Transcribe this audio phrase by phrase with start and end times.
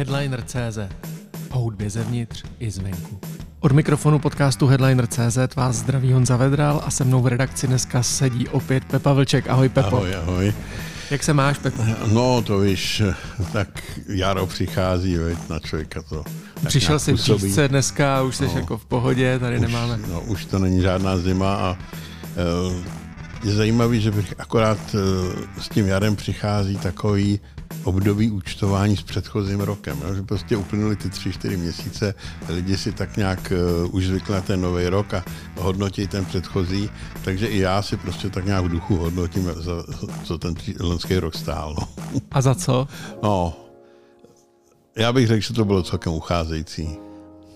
[0.00, 0.78] Headliner.cz
[1.50, 3.20] O hudbě zevnitř i zvenku.
[3.60, 8.48] Od mikrofonu podcastu Headliner.cz vás zdraví Honza Vedral a se mnou v redakci dneska sedí
[8.48, 9.48] opět Pepa Vlček.
[9.48, 9.96] Ahoj Pepo.
[9.96, 10.54] Ahoj, ahoj.
[11.10, 11.82] Jak se máš, Pepo?
[12.12, 13.02] No, to víš,
[13.52, 16.24] tak jaro přichází, veď, na člověka to
[16.66, 19.98] Přišel jsi v dneska, už jsi no, jako v pohodě, tady už, nemáme.
[20.08, 21.78] No, už to není žádná zima a
[22.70, 22.99] uh,
[23.44, 25.00] je zajímavý, že bych akorát uh,
[25.62, 27.40] s tím jarem přichází takový
[27.84, 29.98] období účtování s předchozím rokem.
[30.06, 30.14] Jo?
[30.14, 32.14] Že prostě uplynuly ty tři, čtyři měsíce,
[32.48, 33.52] lidi si tak nějak
[33.84, 35.24] uh, už zvykli na ten nový rok a
[35.56, 36.90] hodnotí ten předchozí,
[37.24, 39.72] takže i já si prostě tak nějak v duchu hodnotím, za,
[40.24, 41.74] co ten loňský rok stál.
[41.80, 41.88] No.
[42.30, 42.88] A za co?
[43.22, 43.56] No,
[44.96, 46.88] já bych řekl, že to bylo celkem ucházející.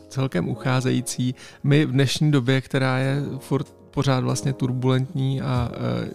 [0.09, 1.35] Celkem ucházející.
[1.65, 5.71] My v dnešní době, která je furt pořád vlastně turbulentní a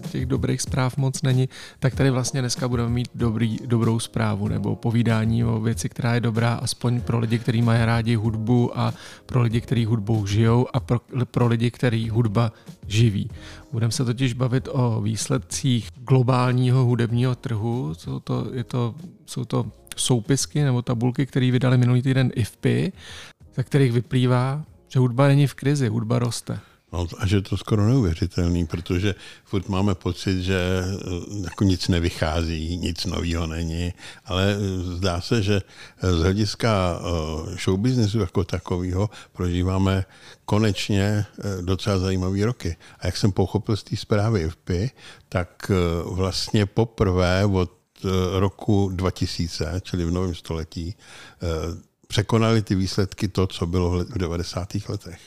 [0.06, 4.48] e, těch dobrých zpráv moc není, tak tady vlastně dneska budeme mít dobrý, dobrou zprávu
[4.48, 8.94] nebo povídání o věci, která je dobrá aspoň pro lidi, kteří mají rádi hudbu a
[9.26, 12.52] pro lidi, kteří hudbou žijou a pro, pro lidi, který hudba
[12.88, 13.30] živí.
[13.72, 17.94] Budeme se totiž bavit o výsledcích globálního hudebního trhu.
[17.94, 18.96] Jsou to, je to,
[19.26, 22.92] jsou to soupisky nebo tabulky, které vydali minulý týden IFPy,
[23.56, 26.60] ze kterých vyplývá, že hudba není v krizi, hudba roste.
[26.94, 32.78] No a že to skoro neuvěřitelný, protože furt máme pocit, že eh, jako nic nevychází,
[32.78, 33.94] nic nového není,
[34.26, 37.02] ale eh, zdá se, že eh, z hlediska
[37.64, 40.06] showbiznesu jako takového prožíváme
[40.46, 41.26] konečně
[41.62, 42.78] docela zajímavé roky.
[43.00, 44.70] A jak jsem pochopil z té zprávy FP,
[45.30, 45.72] tak
[46.04, 47.72] vlastně poprvé od
[48.40, 50.96] roku 2000, čili v novém století,
[52.08, 54.68] překonali ty výsledky to, co bylo v 90.
[54.90, 55.20] letech.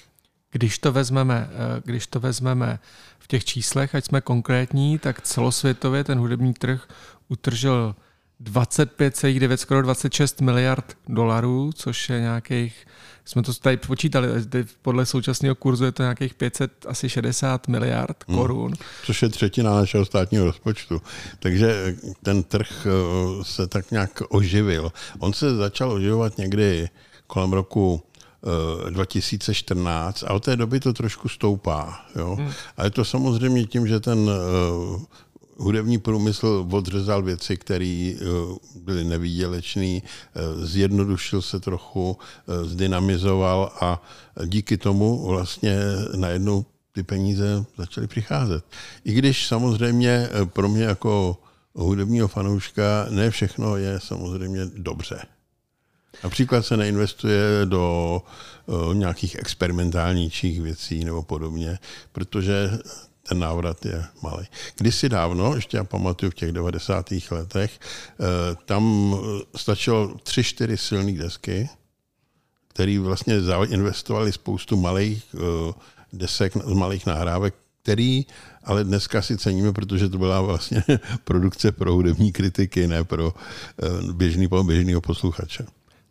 [0.52, 2.78] Když to vezmeme, eh, když to vezmeme
[3.18, 6.88] v těch číslech, ať jsme konkrétní, tak celosvětově ten hudební trh
[7.28, 7.94] utržil
[8.40, 12.86] 25,9, skoro 26 miliard dolarů, což je nějakých,
[13.24, 14.28] jsme to tady počítali,
[14.82, 18.38] podle současného kurzu je to nějakých 500, asi 60 miliard hmm.
[18.38, 18.66] korun.
[18.66, 21.02] Hmm, což je třetina našeho státního rozpočtu.
[21.38, 24.92] Takže ten trh eh, se tak nějak oživil.
[25.18, 26.88] On se začal oživovat někdy
[27.26, 28.02] kolem roku
[28.90, 32.06] 2014 a od té doby to trošku stoupá.
[32.16, 32.34] Jo?
[32.34, 32.50] Hmm.
[32.76, 35.02] A je to samozřejmě tím, že ten uh,
[35.56, 44.02] hudební průmysl odřezal věci, které uh, byly nevýdělečné, uh, zjednodušil se trochu, uh, zdynamizoval a
[44.46, 45.78] díky tomu vlastně
[46.16, 48.64] najednou ty peníze začaly přicházet.
[49.04, 51.36] I když samozřejmě pro mě jako
[51.74, 55.22] hudebního fanouška ne všechno je samozřejmě dobře.
[56.24, 58.22] Například se neinvestuje do
[58.66, 61.78] uh, nějakých experimentálnějších věcí nebo podobně,
[62.12, 62.70] protože
[63.28, 64.46] ten návrat je malý.
[64.76, 67.10] Kdysi dávno, ještě já pamatuju v těch 90.
[67.30, 67.80] letech,
[68.18, 68.26] uh,
[68.64, 69.16] tam
[69.56, 71.68] stačilo tři, čtyři silné desky,
[72.68, 73.34] který vlastně
[73.68, 75.24] investovali spoustu malých
[76.12, 78.26] desek, malých nahrávek, který
[78.64, 80.84] ale dneska si ceníme, protože to byla vlastně
[81.24, 83.34] produkce pro hudební kritiky, ne pro
[84.12, 85.66] běžný, běžného posluchače.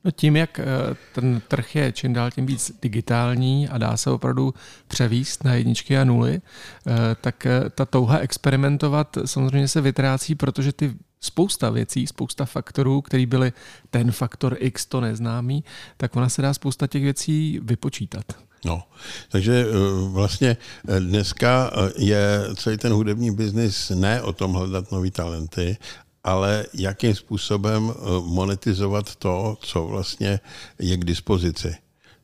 [0.06, 0.66] No tím, jak eh,
[1.14, 4.54] ten trh je čím dál tím víc digitální a dá se opravdu
[4.88, 6.42] převíst na jedničky a nuly,
[6.88, 6.92] eh,
[7.22, 13.26] tak eh, ta touha experimentovat samozřejmě se vytrácí, protože ty spousta věcí, spousta faktorů, který
[13.26, 13.54] byly
[13.90, 15.64] ten faktor X, to neznámý,
[15.98, 18.26] tak ona se dá spousta těch věcí vypočítat.
[18.66, 18.84] No,
[19.30, 19.66] takže
[20.12, 20.58] vlastně
[21.00, 25.78] dneska je celý ten hudební biznis ne o tom hledat nový talenty,
[26.24, 30.40] ale jakým způsobem eh, monetizovat to, co vlastně
[30.80, 31.76] je k dispozici.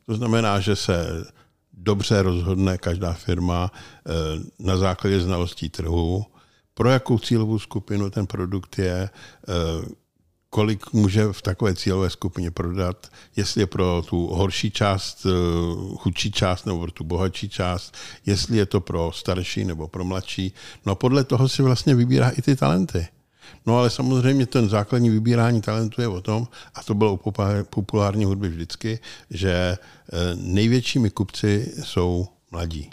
[0.05, 1.25] To znamená, že se
[1.73, 4.11] dobře rozhodne každá firma eh,
[4.59, 6.25] na základě znalostí trhu,
[6.73, 9.97] pro jakou cílovou skupinu ten produkt je, eh,
[10.49, 15.25] kolik může v takové cílové skupině prodat, jestli je pro tu horší část,
[15.97, 20.53] chudší část nebo pro tu bohatší část, jestli je to pro starší nebo pro mladší.
[20.85, 23.07] No podle toho si vlastně vybírá i ty talenty.
[23.65, 27.31] No ale samozřejmě ten základní vybírání talentu je o tom, a to bylo u
[27.69, 28.99] populární hudby vždycky,
[29.29, 29.77] že eh,
[30.35, 32.89] největšími kupci jsou mladí.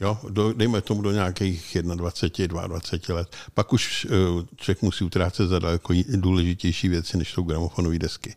[0.00, 3.36] Jo, do, dejme tomu do nějakých 21, 22 let.
[3.54, 8.34] Pak už uh, člověk musí utrácet za daleko důležitější věci, než jsou gramofonové desky.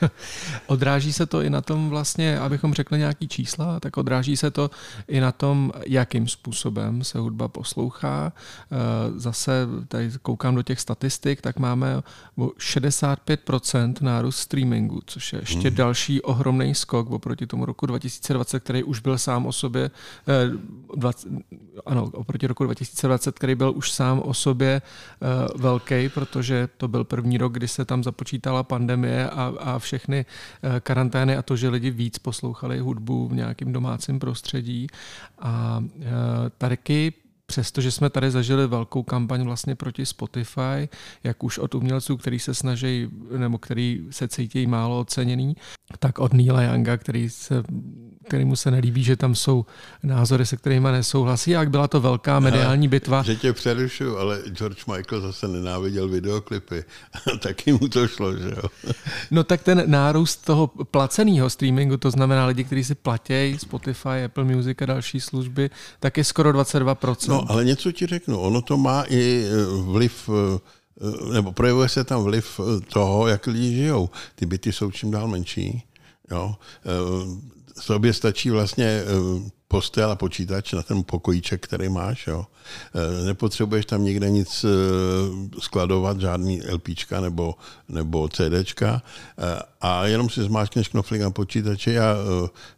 [0.66, 4.70] odráží se to i na tom vlastně, abychom řekli nějaký čísla, tak odráží se to
[5.08, 8.32] i na tom, jakým způsobem se hudba poslouchá.
[8.70, 12.02] Uh, zase tady koukám do těch statistik, tak máme
[12.38, 15.76] 65% nárůst streamingu, což je ještě hmm.
[15.76, 19.90] další ohromný skok oproti tomu roku 2020, který už byl sám o sobě
[20.50, 21.28] uh, 20,
[21.86, 27.04] ano, oproti roku 2020, který byl už sám o sobě uh, velký, protože to byl
[27.04, 30.26] první rok, kdy se tam započítala pandemie a, a všechny
[30.62, 34.86] uh, karantény a to, že lidi víc poslouchali hudbu v nějakém domácím prostředí.
[35.38, 36.04] A uh,
[36.58, 37.12] taky
[37.54, 40.88] přestože jsme tady zažili velkou kampaň vlastně proti Spotify,
[41.24, 45.56] jak už od umělců, který se snaží, nebo který se cítí málo oceněný,
[45.98, 47.62] tak od Neila Younga, který se,
[48.24, 49.66] kterýmu se nelíbí, že tam jsou
[50.02, 51.50] názory, se kterými nesouhlasí.
[51.50, 53.22] Jak byla to velká mediální bitva.
[53.22, 56.84] Že tě přerušu, ale George Michael zase nenáviděl videoklipy.
[57.38, 58.92] Taky mu to šlo, že jo?
[59.30, 64.44] no tak ten nárůst toho placeného streamingu, to znamená lidi, kteří si platí Spotify, Apple
[64.44, 67.28] Music a další služby, tak je skoro 22%.
[67.28, 68.40] No, ale něco ti řeknu.
[68.40, 69.44] Ono to má i
[69.82, 70.30] vliv
[71.32, 72.60] nebo projevuje se tam vliv
[72.92, 74.10] toho, jak lidi žijou.
[74.34, 75.82] Ty byty jsou čím dál menší.
[76.30, 76.54] Jo.
[77.80, 79.02] Sobě stačí vlastně
[79.74, 82.26] postel a počítač na ten pokojíček, který máš.
[82.26, 82.46] Jo.
[82.94, 84.68] E, nepotřebuješ tam nikde nic e,
[85.60, 87.54] skladovat, žádný LPčka nebo,
[87.88, 92.16] nebo CDčka e, a jenom si zmáčkneš knoflík na počítači a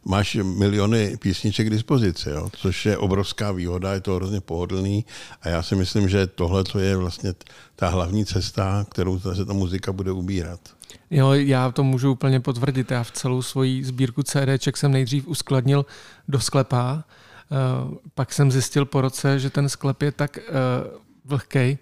[0.05, 5.05] máš miliony písniček k dispozici, jo, což je obrovská výhoda, je to hrozně pohodlný
[5.41, 7.33] a já si myslím, že tohle to je vlastně
[7.75, 10.76] ta hlavní cesta, kterou se ta muzika bude ubírat.
[11.11, 12.91] Jo, já to můžu úplně potvrdit.
[12.91, 15.85] Já v celou svoji sbírku CDček jsem nejdřív uskladnil
[16.27, 20.53] do sklepa, uh, pak jsem zjistil po roce, že ten sklep je tak uh,
[21.25, 21.77] vlhký,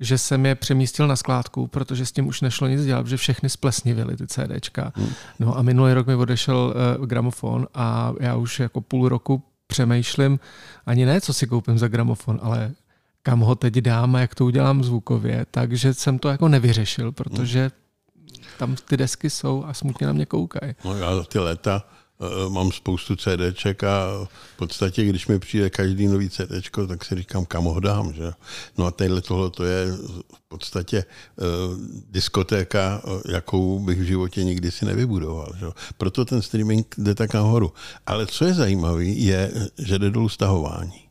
[0.00, 3.48] že jsem je přemístil na skládku, protože s tím už nešlo nic dělat, že všechny
[3.48, 4.92] splesnivily ty CDčka.
[4.94, 5.08] Hmm.
[5.38, 10.40] No a minulý rok mi odešel uh, gramofon a já už jako půl roku přemýšlím
[10.86, 12.72] ani ne, co si koupím za gramofon, ale
[13.22, 17.70] kam ho teď dám a jak to udělám zvukově, takže jsem to jako nevyřešil, protože
[18.58, 20.74] tam ty desky jsou a smutně na mě koukají.
[20.84, 21.86] No já za ty léta
[22.18, 24.06] uh, mám spoustu CDček a
[24.54, 28.12] v podstatě, když mi přijde každý nový CDčko, tak si říkám, kam ho dám.
[28.12, 28.32] Že?
[28.78, 29.92] No a tadyhle tohle to je
[30.34, 31.04] v podstatě
[31.36, 31.46] uh,
[32.10, 35.52] diskotéka, uh, jakou bych v životě nikdy si nevybudoval.
[35.58, 35.66] Že?
[35.98, 37.72] Proto ten streaming jde tak nahoru.
[38.06, 41.02] Ale co je zajímavé, je, že jde dolů stahování.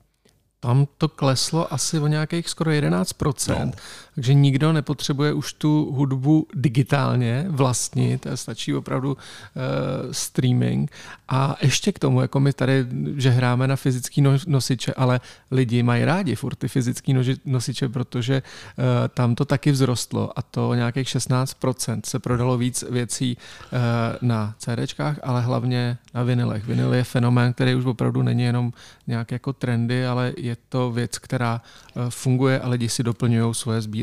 [0.63, 3.71] Tam to kleslo asi o nějakých skoro 11%, no.
[4.15, 10.91] Takže nikdo nepotřebuje už tu hudbu digitálně vlastnit, stačí opravdu uh, streaming.
[11.27, 12.85] A ještě k tomu, jako my tady,
[13.15, 15.19] že hráme na fyzický no, nosiče, ale
[15.51, 17.15] lidi mají rádi furt ty fyzický
[17.45, 23.37] nosiče, protože uh, tam to taky vzrostlo a to nějakých 16% se prodalo víc věcí
[23.37, 23.79] uh,
[24.21, 26.65] na CDčkách, ale hlavně na vinilech.
[26.65, 28.73] Vinyl je fenomén, který už opravdu není jenom
[29.07, 31.61] nějak jako trendy, ale je to věc, která
[32.09, 34.00] funguje a lidi si doplňují svoje sbírky.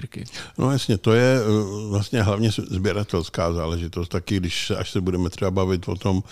[0.58, 1.38] No jasně, to je
[1.88, 4.08] vlastně hlavně sběratelská záležitost.
[4.08, 6.22] Taky když až se budeme třeba bavit o tom,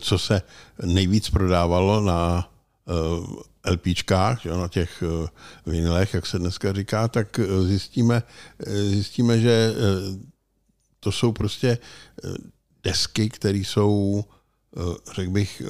[0.00, 0.42] co se
[0.82, 2.50] nejvíc prodávalo na
[2.88, 5.28] eh, LPčkách, na těch eh,
[5.66, 8.22] vinilech, jak se dneska říká, tak eh, zjistíme,
[8.66, 9.74] zjistíme že
[11.00, 11.78] to jsou prostě
[12.82, 14.24] desky, které jsou,
[15.14, 15.62] řekl bych,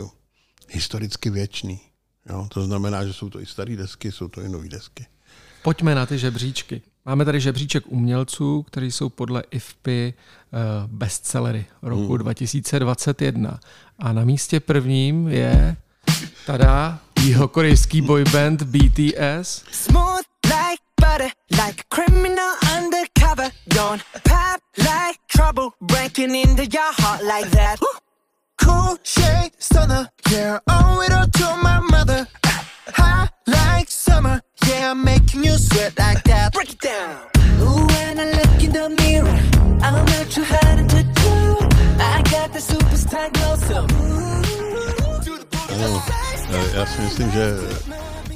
[0.69, 1.81] historicky věčný.
[2.31, 2.49] Jo?
[2.51, 5.07] To znamená, že jsou to i staré desky, jsou to i nové desky.
[5.63, 6.83] Pojďme na ty žebříčky.
[7.09, 10.15] Máme tady žebříček umělců, který jsou podle IFPy
[10.87, 12.19] bestsellery roku hmm.
[12.19, 13.61] 2021.
[13.99, 15.77] A na místě prvním je
[16.47, 19.65] tada, jihokorejský boyband BTS.
[19.71, 23.51] Smooth like butter, like a criminal undercover.
[23.75, 27.79] Don't pop like trouble, breaking into your heart like that.
[28.65, 32.27] Cool shade stunner, yeah, owe it all to my mother.
[32.97, 36.53] High like summer, yeah, I'm making you sweat like that.
[36.53, 37.17] Break it down.
[37.61, 39.39] Ooh, when I look in the mirror,
[39.85, 41.35] I'm not too hard to do.
[42.01, 43.79] I got the superstar glow, so
[45.75, 46.03] ano,
[46.51, 47.57] eh, já si myslím, že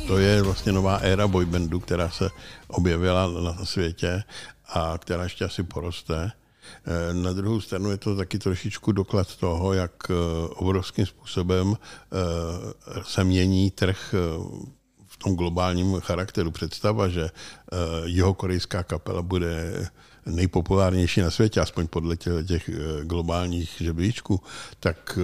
[0.06, 2.28] to je vlastně nová éra boybandu, která se
[2.68, 4.24] objevila na světě
[4.68, 6.32] a která ještě asi poroste.
[6.86, 10.14] Eh, na druhou stranu je to taky trošičku doklad toho, jak eh,
[10.48, 11.76] obrovským způsobem
[13.02, 14.14] se mění trh
[15.24, 16.50] tom globálním charakteru.
[16.50, 17.30] Představa, že
[18.04, 19.86] jeho korejská kapela bude
[20.26, 22.70] nejpopulárnější na světě, aspoň podle těch
[23.02, 24.40] globálních žebříčků,
[24.80, 25.18] tak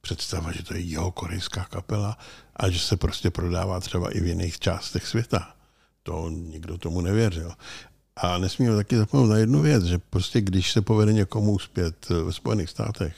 [0.00, 2.18] představa, že to je jeho korejská kapela
[2.56, 5.54] a že se prostě prodává třeba i v jiných částech světa.
[6.02, 7.52] To nikdo tomu nevěřil.
[8.16, 12.32] A nesmíme taky zapomenout na jednu věc, že prostě když se povede někomu uspět ve
[12.32, 13.14] Spojených státech,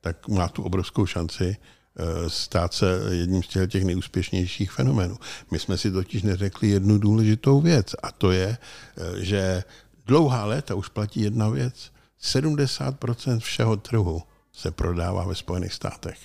[0.00, 1.83] tak má tu obrovskou šanci eh,
[2.28, 5.16] stát se jedním z těch, těch nejúspěšnějších fenoménů.
[5.50, 8.58] My jsme si totiž neřekli jednu důležitou věc a to je,
[8.96, 9.64] eh, že
[10.06, 11.90] dlouhá léta už platí jedna věc.
[12.22, 14.22] 70% všeho trhu
[14.52, 16.18] se prodává ve Spojených státech.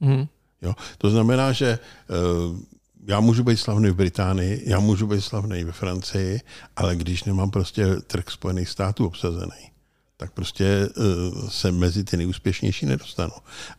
[0.00, 0.26] Mm.
[0.62, 0.74] Jo?
[0.98, 2.74] To znamená, že eh,
[3.06, 6.40] já můžu být slavný v Británii, já můžu být slavný ve Francii,
[6.76, 9.70] ale když nemám prostě trh Spojených států obsazený,
[10.24, 13.32] tak prostě uh, se mezi ty nejúspěšnější nedostanu.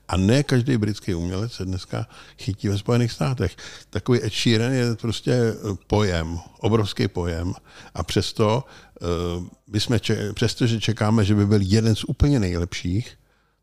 [0.08, 3.56] A ne každý britský umělec se dneska chytí ve Spojených státech.
[3.90, 5.56] Takový Ed Sheeran je prostě eh,
[5.88, 7.54] pojem, obrovský pojem
[7.94, 8.64] a přesto,
[9.02, 10.00] uh, bychom,
[10.34, 13.18] přesto, že čekáme, že by byl jeden z úplně nejlepších,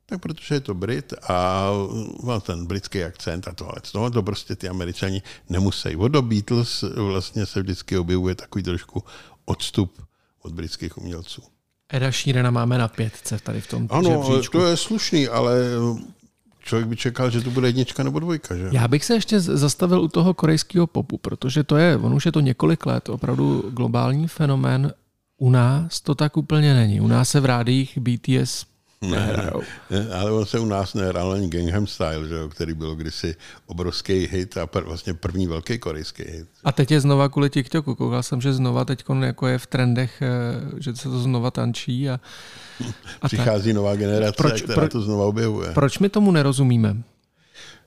[0.07, 1.71] tak protože je to Brit a
[2.23, 3.79] má ten britský akcent a tohle.
[3.95, 5.97] No, to prostě ty američani nemusí.
[5.97, 9.05] Od Beatles vlastně se vždycky objevuje takový trošku
[9.45, 10.03] odstup
[10.43, 11.43] od britských umělců.
[11.93, 14.59] Eda Sheerana máme na pětce tady v tom Ano, žebříčku.
[14.59, 15.55] to je slušný, ale
[16.61, 18.57] člověk by čekal, že to bude jednička nebo dvojka.
[18.57, 18.69] Že?
[18.73, 22.33] Já bych se ještě zastavil u toho korejského popu, protože to je, on už je
[22.33, 24.93] to několik let, opravdu globální fenomén.
[25.39, 27.01] U nás to tak úplně není.
[27.01, 28.65] U nás se v rádích BTS
[29.11, 29.63] nehrajou.
[29.91, 33.37] Ne, ale on se u nás nehrál ani Gangnam Style, že jo, který byl kdysi
[33.67, 36.49] obrovský hit a pr- vlastně první velký korejský hit.
[36.65, 37.95] A teď je znova kvůli TikToku.
[37.95, 42.11] Koukal jsem, že znova teď jako je v trendech, eh, že se to znova tančí.
[42.11, 42.21] A,
[43.23, 43.77] a Přichází tak.
[43.77, 45.71] nová generace, proč, která pro, to znova objevuje.
[45.73, 46.97] Proč my tomu nerozumíme?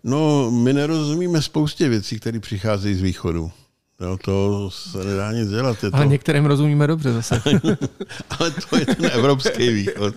[0.04, 3.52] No, my nerozumíme spoustě věcí, které přicházejí z východu.
[4.00, 5.84] No, to se nedá nic dělat.
[5.84, 6.10] Je Ale to...
[6.10, 7.42] některým rozumíme dobře zase.
[8.40, 10.16] ale to je ten evropský východ.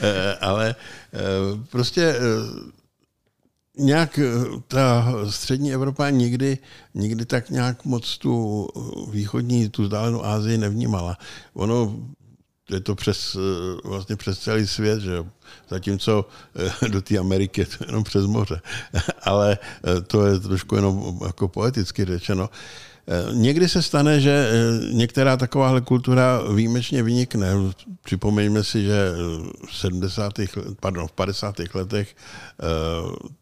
[0.00, 0.74] Eh, ale
[1.14, 1.18] eh,
[1.70, 2.18] prostě eh,
[3.78, 4.20] nějak
[4.68, 6.58] ta střední Evropa nikdy,
[6.94, 8.68] nikdy tak nějak moc tu
[9.10, 11.18] východní, tu vzdálenou Ázii nevnímala.
[11.54, 11.96] Ono
[12.70, 13.36] je to přes,
[13.84, 15.24] vlastně přes celý svět, že
[15.68, 16.24] zatímco
[16.88, 18.60] do té Ameriky je to jenom přes moře.
[19.22, 19.58] Ale
[20.06, 22.50] to je trošku jenom jako poeticky řečeno.
[23.08, 27.52] Eh, někdy se stane, že eh, některá takováhle kultura výjimečně vynikne.
[28.02, 29.12] Připomeňme si, že
[29.66, 30.32] v 70.
[30.80, 31.54] pardon, v 50.
[31.74, 32.66] letech eh,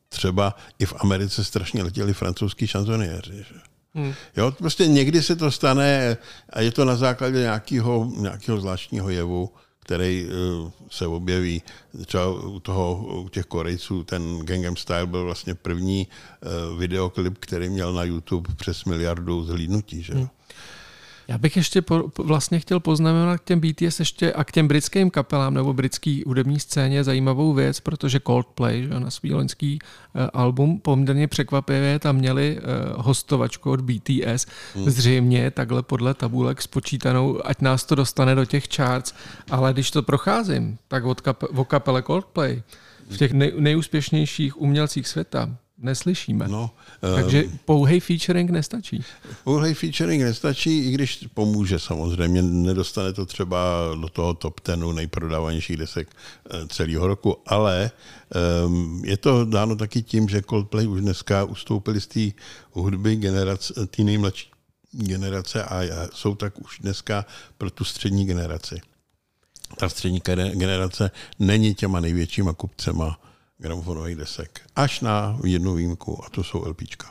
[0.09, 3.37] třeba i v Americe strašně letěli francouzský šanzoniéři.
[3.37, 3.55] Že?
[3.95, 4.15] Hmm.
[4.37, 6.17] Jo, prostě někdy se to stane
[6.51, 9.51] a je to na základě nějakého, nějakého zvláštního jevu
[9.89, 11.63] který eh, se objeví
[12.07, 16.47] třeba u, toho, u těch Korejců, ten Gangnam Style byl vlastně první eh,
[16.79, 20.03] videoklip, který měl na YouTube přes miliardu zhlídnutí.
[20.03, 20.13] Že?
[20.13, 20.29] Hmm.
[21.29, 25.11] Já bych ještě po, vlastně chtěl poznamenat k těm BTS ještě a k těm britským
[25.11, 30.81] kapelám nebo britský hudební scéně zajímavou věc, protože Coldplay že, na svý loňský uh, album
[30.81, 34.47] poměrně překvapivě tam měli uh, hostovačku od BTS.
[34.75, 34.91] Hmm.
[34.91, 39.15] Zřejmě takhle podle tabulek spočítanou, ať nás to dostane do těch charts,
[39.51, 42.63] ale když to procházím, tak od, kape, od kapele Coldplay
[43.11, 46.49] v těch nej, nejúspěšnějších umělcích světa neslyšíme.
[46.49, 46.71] No,
[47.15, 49.05] Takže uh, pouhej featuring nestačí.
[49.45, 52.43] Pouhej featuring nestačí, i když pomůže samozřejmě.
[52.43, 53.59] Nedostane to třeba
[54.01, 56.09] do toho top tenu nejprodávanějších desek
[56.51, 57.91] eh, celého roku, ale
[58.67, 62.21] um, je to dáno taky tím, že Coldplay už dneska ustoupili z té
[62.73, 64.51] hudby generace, té nejmladší
[64.93, 65.83] generace a
[66.15, 67.27] jsou tak už dneska
[67.59, 68.81] pro tu střední generaci.
[69.77, 70.21] Ta střední
[70.55, 73.19] generace není těma největšíma kupcema
[73.59, 74.61] gramofonových desek.
[74.77, 77.07] Až na jednu výjimku, a to jsou LPčka.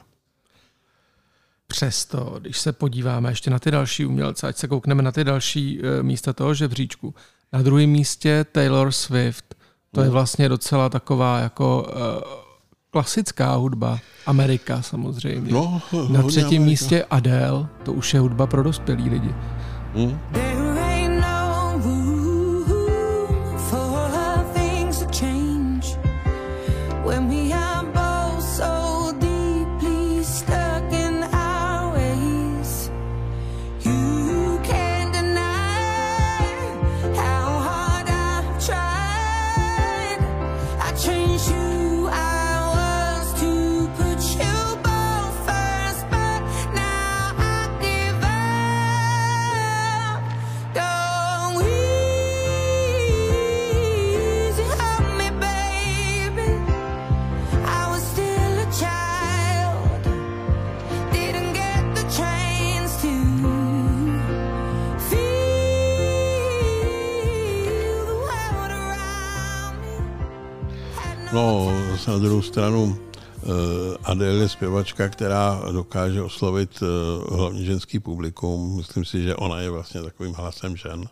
[1.67, 5.79] Přesto, když se podíváme ještě na ty další umělce, ať se koukneme na ty další
[5.79, 7.15] uh, místa toho žebříčku.
[7.53, 9.55] Na druhém místě Taylor Swift.
[9.91, 10.13] To je mm.
[10.13, 12.23] vlastně docela taková jako uh,
[12.91, 13.99] klasická hudba.
[14.25, 15.51] Amerika samozřejmě.
[15.53, 16.65] No, na třetím Amerika.
[16.65, 17.67] místě Adele.
[17.83, 19.35] To už je hudba pro dospělý lidi.
[19.95, 20.46] Mm.
[72.67, 78.77] Stranu eh, Adele je zpěvačka, která dokáže oslovit eh, hlavně ženský publikum.
[78.77, 81.07] Myslím si, že ona je vlastně takovým hlasem žen.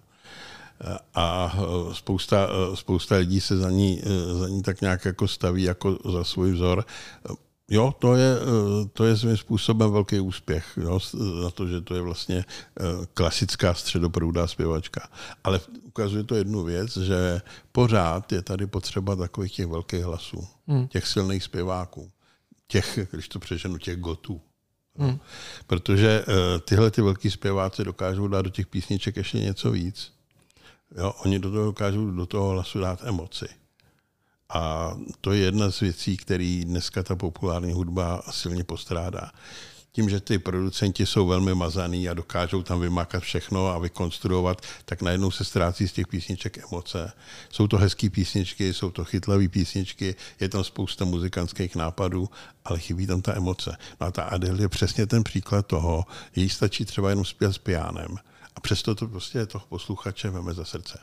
[0.82, 1.58] Eh, a
[1.94, 4.02] spousta, spousta lidí se za ní,
[4.40, 6.86] za ní tak nějak jako staví jako za svůj vzor.
[7.70, 8.38] Jo, to je,
[8.94, 11.00] to je svým způsobem velký úspěch, jo,
[11.44, 12.46] na to, že to je vlastně
[13.14, 15.10] klasická středoproudá zpěvačka.
[15.44, 17.42] Ale ukazuje to jednu věc, že
[17.72, 20.88] pořád je tady potřeba takových těch velkých hlasů, hmm.
[20.88, 22.12] těch silných zpěváků,
[22.68, 24.42] těch, když to přeženu, těch gotů.
[24.98, 25.20] Hmm.
[25.68, 26.26] Protože
[26.66, 30.14] tyhle ty velký zpěváci dokážou dát do těch písniček ještě něco víc.
[30.98, 33.46] Jo, oni do toho dokážou do toho hlasu dát emoci.
[34.50, 39.32] A to je jedna z věcí, který dneska ta populární hudba silně postrádá.
[39.92, 45.02] Tím, že ty producenti jsou velmi mazaný a dokážou tam vymákat všechno a vykonstruovat, tak
[45.02, 47.12] najednou se ztrácí z těch písniček emoce.
[47.50, 52.30] Jsou to hezké písničky, jsou to chytlavé písničky, je tam spousta muzikantských nápadů,
[52.66, 53.78] ale chybí tam ta emoce.
[54.02, 57.58] No a ta Adele je přesně ten příklad toho, jí stačí třeba jenom zpět s
[57.58, 58.18] pianem.
[58.56, 61.00] A přesto to prostě toho posluchače veme za srdce.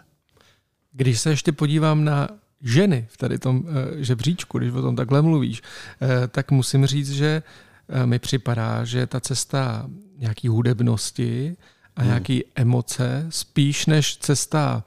[0.93, 2.29] Když se ještě podívám na
[2.63, 5.63] ženy v tady tom eh, žebříčku, když o tom takhle mluvíš,
[6.01, 7.43] eh, tak musím říct, že
[7.89, 9.87] eh, mi připadá, že ta cesta
[10.19, 11.57] nějaký hudebnosti
[11.97, 12.09] a hmm.
[12.09, 14.85] nějaký emoce, spíš než cesta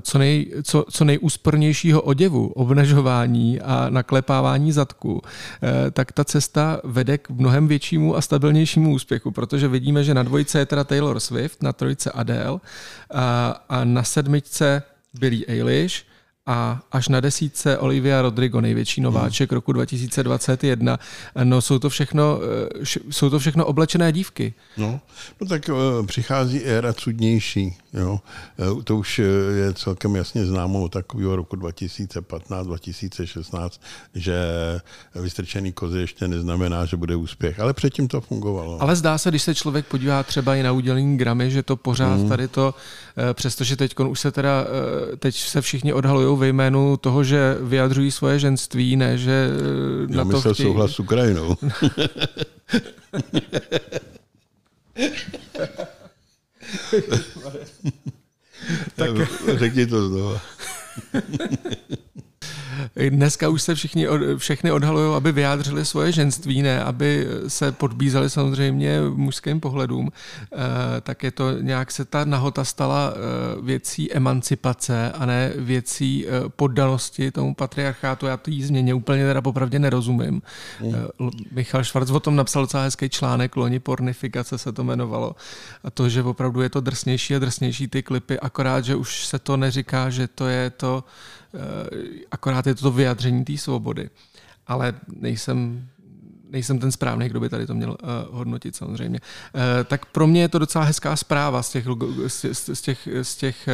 [0.00, 5.22] co, nej, co, co nejúspornějšího oděvu, obnažování a naklepávání zadku,
[5.92, 10.58] tak ta cesta vede k mnohem většímu a stabilnějšímu úspěchu, protože vidíme, že na dvojce
[10.58, 12.60] je teda Taylor Swift, na trojce Adele
[13.14, 14.82] a, a na sedmičce
[15.14, 16.04] Billie Eilish,
[16.48, 19.54] a až na desítce Olivia Rodrigo, největší nováček hmm.
[19.54, 20.98] roku 2021.
[21.44, 22.40] No jsou to všechno,
[22.82, 24.54] eh, jsou to všechno oblečené dívky.
[24.76, 25.00] No,
[25.40, 27.76] no tak uh, přichází éra cudnější.
[27.92, 28.20] Jo.
[28.72, 33.70] Uh, to už je celkem jasně známo od takového roku 2015-2016,
[34.14, 34.34] že
[35.14, 37.60] vystrčený kozy ještě neznamená, že bude úspěch.
[37.60, 38.82] Ale předtím to fungovalo.
[38.82, 42.18] Ale zdá se, když se člověk podívá třeba i na udělení Grammy, že to pořád
[42.18, 42.28] hmm.
[42.28, 42.74] tady to,
[43.32, 44.66] přestože teď už se teda,
[45.18, 49.50] teď se všichni odhalují ve jménu toho, že vyjadřují svoje ženství, ne, že
[50.10, 50.54] Já na to chtějí...
[50.54, 51.56] souhlas s Ukrajinou.
[58.96, 59.10] tak...
[59.58, 60.38] Řekni to znovu.
[63.10, 64.06] Dneska už se všichni,
[64.36, 70.12] všechny odhalují, aby vyjádřili svoje ženství, ne aby se podbízali samozřejmě mužským pohledům,
[70.52, 70.56] eh,
[71.00, 76.30] tak je to nějak se ta nahota stala eh, věcí emancipace a ne věcí eh,
[76.48, 78.26] poddanosti tomu patriarchátu.
[78.26, 80.42] Já to jí změně úplně teda popravdě nerozumím.
[80.80, 81.30] Mm.
[81.52, 85.36] Michal Švarc o tom napsal docela hezký článek, loni pornifikace se to jmenovalo.
[85.84, 89.38] A to, že opravdu je to drsnější a drsnější ty klipy, akorát, že už se
[89.38, 91.04] to neříká, že to je to
[92.30, 94.10] akorát je to vyjadření té svobody.
[94.66, 95.88] Ale nejsem
[96.50, 97.96] nejsem ten správný, kdo by tady to měl uh,
[98.38, 99.20] hodnotit samozřejmě.
[99.54, 101.86] Uh, tak pro mě je to docela hezká zpráva z těch,
[102.26, 103.68] z, z těch, z těch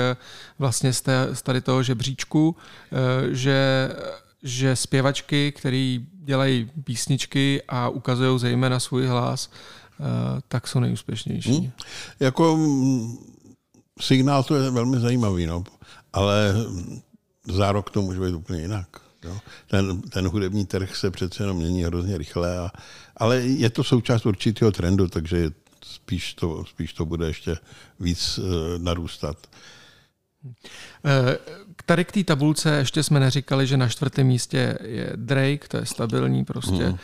[0.59, 3.91] vlastně z, té, z tady toho žebříčku, uh, že
[4.47, 9.51] že zpěvačky, které dělají písničky a ukazují zejména svůj hlas,
[10.49, 11.59] tak jsou nejúspěšnější.
[11.59, 11.71] Hmm.
[12.21, 13.17] Jako mm,
[14.01, 15.65] signál to je velmi zajímavý, no.
[16.13, 16.55] ale
[17.49, 18.89] za rok to může být úplně jinak.
[19.25, 19.39] Jo.
[19.67, 22.71] Ten, ten hudební trh se přece jenom mění hrozně rychle, a,
[23.17, 25.51] ale je to součást určitého trendu, takže
[25.85, 27.57] spíš to, spíš to bude ještě
[28.01, 28.45] víc uh,
[28.79, 29.37] narůstat.
[31.05, 31.39] Eh,
[31.87, 35.87] tady k té tabulce ještě jsme neříkali, že na čtvrtém místě je Drake, to je
[35.87, 36.99] stabilní prostě mm,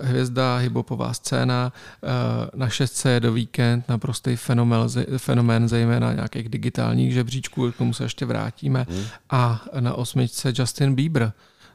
[0.00, 1.72] hvězda, hibopová scéna.
[2.02, 7.94] Eh, na šestce je do Weekend, naprostý fenomén, fenomén zejména nějakých digitálních žebříčků, k tomu
[7.94, 8.86] se ještě vrátíme.
[8.90, 9.04] Mm.
[9.30, 11.32] A na osmičce Justin Bieber.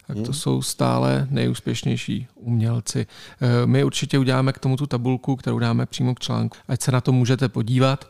[0.08, 0.34] Tak to hmm.
[0.34, 3.08] jsou stále nejúspěšnější umělci.
[3.66, 7.02] My určitě uděláme k tomu tu tabulku, kterou dáme přímo k článku, ať se na
[7.02, 8.06] to můžete podívat.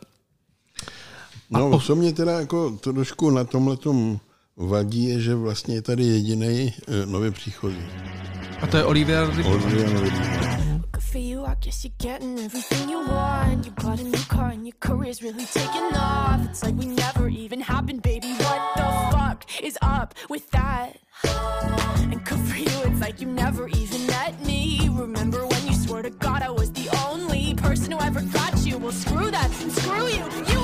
[1.49, 1.79] No, po...
[1.79, 3.77] co mě teda jako trošku na tomhle
[4.57, 7.81] vadí, je, že vlastně je tady jediný uh, nově příchozí.
[8.61, 9.49] A to je Olivia Rodrigo.
[9.49, 10.47] Olivia Rodrigo.
[11.07, 11.45] for you.
[11.45, 13.65] I guess you're getting everything you want.
[13.65, 16.45] You bought a new car and your career's really taking off.
[16.45, 18.33] It's like we never even happened, baby.
[18.33, 20.97] What the fuck is up with that?
[22.11, 24.89] And good for you, it's like you never even met me.
[24.91, 28.77] Remember when you swore to God I was the only person who ever got you?
[28.77, 30.25] Well, screw that and screw you.
[30.51, 30.56] You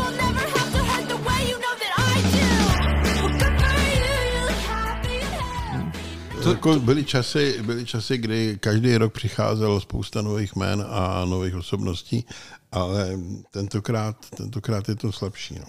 [6.43, 11.55] To, jako byly, časy, byly časy, kdy každý rok přicházelo spousta nových jmén a nových
[11.55, 12.25] osobností,
[12.71, 13.19] ale
[13.51, 15.55] tentokrát, tentokrát je to slabší.
[15.59, 15.65] No.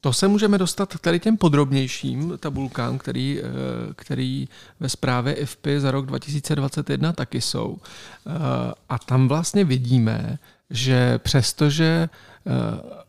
[0.00, 3.44] To se můžeme dostat k tady těm podrobnějším tabulkám, který, eh,
[3.94, 4.48] který
[4.80, 7.76] ve zprávě IFPy za rok 2021 taky jsou.
[7.78, 8.30] Eh,
[8.88, 10.38] a tam vlastně vidíme,
[10.70, 12.50] že přestože eh,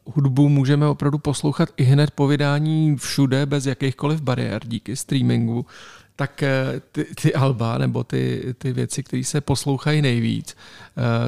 [0.05, 5.65] hudbu můžeme opravdu poslouchat i hned po vydání všude bez jakýchkoliv bariér díky streamingu,
[6.15, 6.43] tak
[6.91, 10.55] ty, ty alba nebo ty, ty věci, které se poslouchají nejvíc,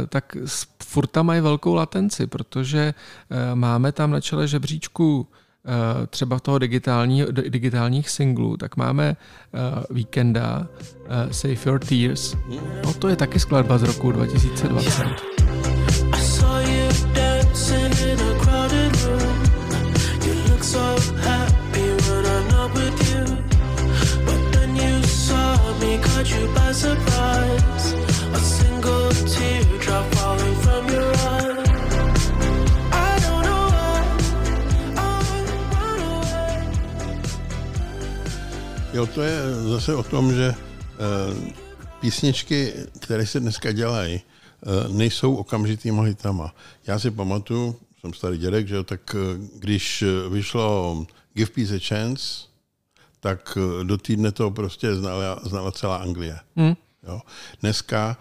[0.09, 0.37] tak
[0.83, 2.93] furt tam mají velkou latenci, protože
[3.53, 5.27] máme tam na čele žebříčku
[5.65, 9.15] Eh, třeba toho digitální, digitálních singlů, tak máme
[9.53, 10.67] uh, Weekenda,
[10.99, 12.35] uh, Save Your Tears.
[12.85, 15.42] No to je taky skladba z roku 2020.
[38.93, 39.37] Jo, to je
[39.69, 41.53] zase o tom, že eh,
[41.99, 46.55] písničky, které se dneska dělají, eh, nejsou okamžitýma hitama.
[46.87, 51.79] Já si pamatuju, jsem starý dědek, že tak eh, když eh, vyšlo Give Peace a
[51.79, 52.47] Chance,
[53.23, 56.39] tak eh, do týdne to prostě znala, znala celá Anglie.
[56.55, 56.73] Hmm.
[57.07, 57.21] Jo.
[57.61, 58.17] Dneska,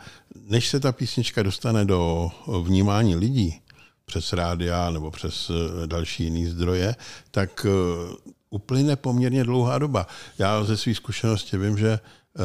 [0.49, 2.31] než se ta písnička dostane do
[2.63, 3.63] vnímání lidí,
[4.05, 6.95] přes rádia nebo přes eh, další jiný zdroje,
[7.31, 8.15] tak eh,
[8.51, 10.07] uplyne poměrně dlouhá doba.
[10.39, 12.41] Já ze své zkušenosti vím, že eh,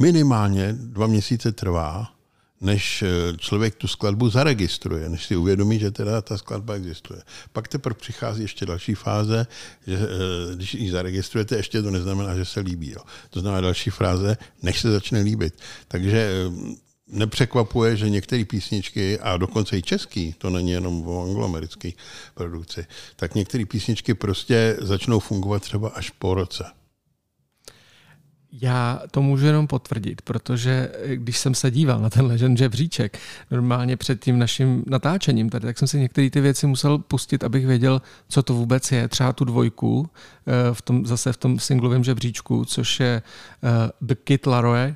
[0.00, 2.15] minimálně dva měsíce trvá,
[2.60, 7.22] než eh, člověk tu skladbu zaregistruje, než si uvědomí, že teda ta skladba existuje.
[7.52, 9.46] Pak teprve přichází ještě další fáze,
[9.86, 12.90] že eh, když ji zaregistrujete, ještě to neznamená, že se líbí.
[12.90, 13.00] Jo.
[13.30, 15.54] To znamená další fráze, než se začne líbit.
[15.88, 16.76] Takže eh,
[17.08, 21.90] nepřekvapuje, že některé písničky, a dokonce i český, to není jenom o angloamerické
[22.34, 26.64] produkci, tak některé písničky prostě začnou fungovat třeba až po roce.
[28.60, 33.18] Já to můžu jenom potvrdit, protože když jsem se díval na ten Legend žebříček,
[33.50, 37.66] normálně před tím naším natáčením tady, tak jsem si některé ty věci musel pustit, abych
[37.66, 39.08] věděl, co to vůbec je.
[39.08, 40.10] Třeba tu dvojku,
[40.46, 43.22] eh, v tom, zase v tom singlovém žebříčku, což je
[43.62, 44.94] eh, The Kid Laroi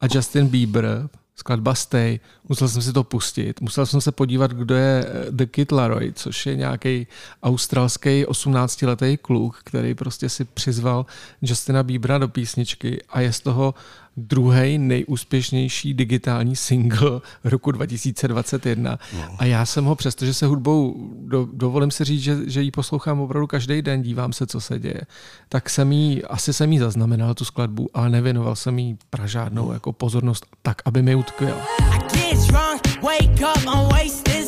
[0.00, 3.60] a Justin Bieber, skladba Stay, musel jsem si to pustit.
[3.60, 7.06] Musel jsem se podívat, kdo je eh, The Kid Laroi, což je nějaký
[7.42, 11.06] australský 18-letý kluk, který prostě si přizval
[11.42, 13.74] Justina Biebera do písničky a je z toho
[14.16, 18.98] druhý nejúspěšnější digitální single roku 2021.
[19.16, 19.36] No.
[19.38, 23.20] A já jsem ho, přestože se hudbou, do, dovolím si říct, že, že ji poslouchám
[23.20, 25.00] opravdu každý den, dívám se, co se děje,
[25.48, 29.92] tak jsem jí, asi jsem jí zaznamenal tu skladbu, ale nevěnoval jsem jí pražádnou jako
[29.92, 31.56] pozornost tak, aby mi utkvěl.
[31.80, 34.43] I get drunk, wake up, I'm wasted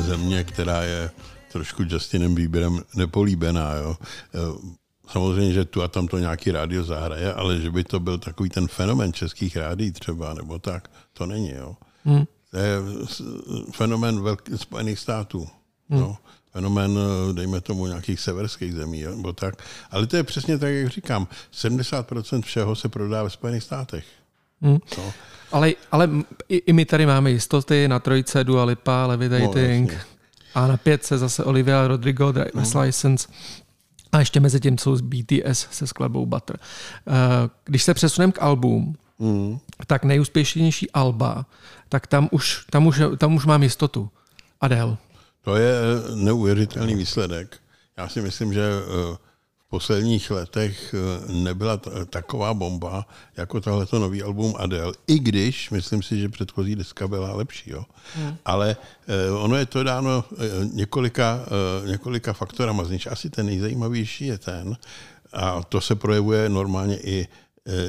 [0.00, 1.10] země, která je
[1.52, 3.74] trošku Justinem Bieberem nepolíbená.
[3.74, 3.96] Jo.
[4.34, 4.38] Eh,
[5.10, 8.48] Samozřejmě, že tu a tam to nějaký rádio zahraje, ale že by to byl takový
[8.50, 11.50] ten fenomen českých rádií třeba, nebo tak, to není.
[11.50, 11.76] Jo.
[12.04, 12.24] Hmm.
[12.50, 13.22] To je s-
[13.72, 15.48] fenomen velký, Spojených států.
[15.90, 16.00] Hmm.
[16.00, 16.16] No.
[16.52, 19.54] Fenomén, eh, dejme tomu, nějakých severských zemí, jo, nebo tak.
[19.90, 21.28] Ale to je přesně tak, jak říkám.
[21.52, 24.04] 70% všeho se prodá ve Spojených státech.
[24.62, 24.78] Hmm.
[24.98, 25.12] No.
[25.52, 26.08] Ale, ale
[26.48, 29.98] i, i my tady máme jistoty, na trojce Dua Lipa, Levitating, No,
[30.54, 33.28] a na pětce zase Olivia Rodrigo, Driver's License.
[34.12, 36.56] A ještě mezi tím jsou z BTS se skladbou Butter.
[37.08, 37.12] Eh,
[37.64, 39.58] Když se přesuneme k album, Mm.
[39.86, 41.46] tak nejúspěšnější alba,
[41.88, 44.10] tak tam už, tam už, tam už mám jistotu.
[44.60, 44.96] Adele.
[45.42, 47.56] To je eh, neuvěřitelný výsledek.
[47.96, 49.16] Já si myslím, že eh,
[49.72, 51.80] posledních letech eh, nebyla
[52.10, 53.06] taková bomba,
[53.36, 54.92] jako tohleto nový album Adele.
[55.06, 57.70] I když, myslím si, že předchozí deska byla lepší.
[57.70, 57.84] Jo.
[58.14, 58.36] Hmm.
[58.44, 58.76] Ale
[59.08, 61.40] eh, ono je to dáno eh, několika,
[61.86, 62.84] několika faktorama.
[62.84, 64.76] Z nich asi ten nejzajímavější je ten,
[65.32, 67.28] a to se projevuje normálně i,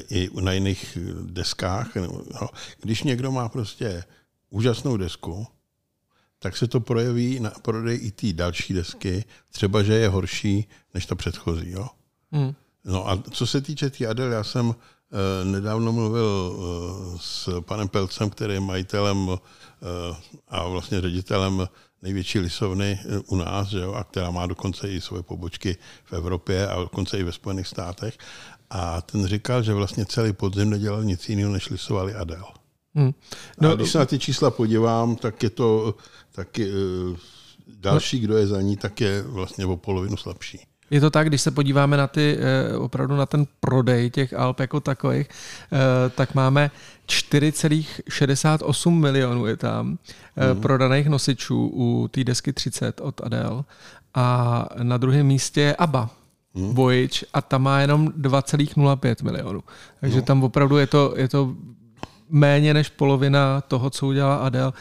[0.10, 1.96] i na jiných deskách.
[1.96, 2.48] No,
[2.82, 4.04] když někdo má prostě
[4.50, 5.48] úžasnou desku,
[6.43, 11.06] tak se to projeví na prodej i té další desky, třeba, že je horší než
[11.06, 11.71] ta předchozí.
[11.71, 11.88] Jo?
[12.32, 12.53] Hmm.
[12.86, 17.88] No a co se týče té Adele, já jsem eh, nedávno mluvil eh, s panem
[17.88, 20.15] Pelcem, který je majitelem eh,
[20.47, 21.67] a vlastně ředitelem
[22.01, 26.67] největší lisovny u nás, že jo, a která má dokonce i svoje pobočky v Evropě
[26.67, 28.17] a dokonce i ve Spojených státech.
[28.69, 32.62] A ten říkal, že vlastně celý podzim nedělal nic jiného, než lisovali Adele.
[32.95, 33.12] Hmm.
[33.62, 35.95] No, a když se na ty čísla podívám, tak je to
[36.32, 37.17] taky eh,
[37.79, 40.60] další, kdo je za ní, tak je vlastně o polovinu slabší.
[40.89, 44.60] Je to tak, když se podíváme na ty, eh, opravdu na ten prodej těch Alp
[44.60, 46.71] jako takových, eh, tak máme
[47.08, 49.97] 4,68 milionů je tam
[50.36, 50.62] hmm.
[50.62, 53.63] prodaných nosičů u té desky 30 od Adele
[54.13, 56.10] a na druhém místě je ABBA.
[56.56, 56.73] Hmm.
[56.73, 59.63] Voyage a tam má jenom 2,05 milionů.
[60.01, 60.23] Takže no.
[60.23, 61.56] tam opravdu je to, je to
[62.34, 64.72] méně než polovina toho, co udělala Adele,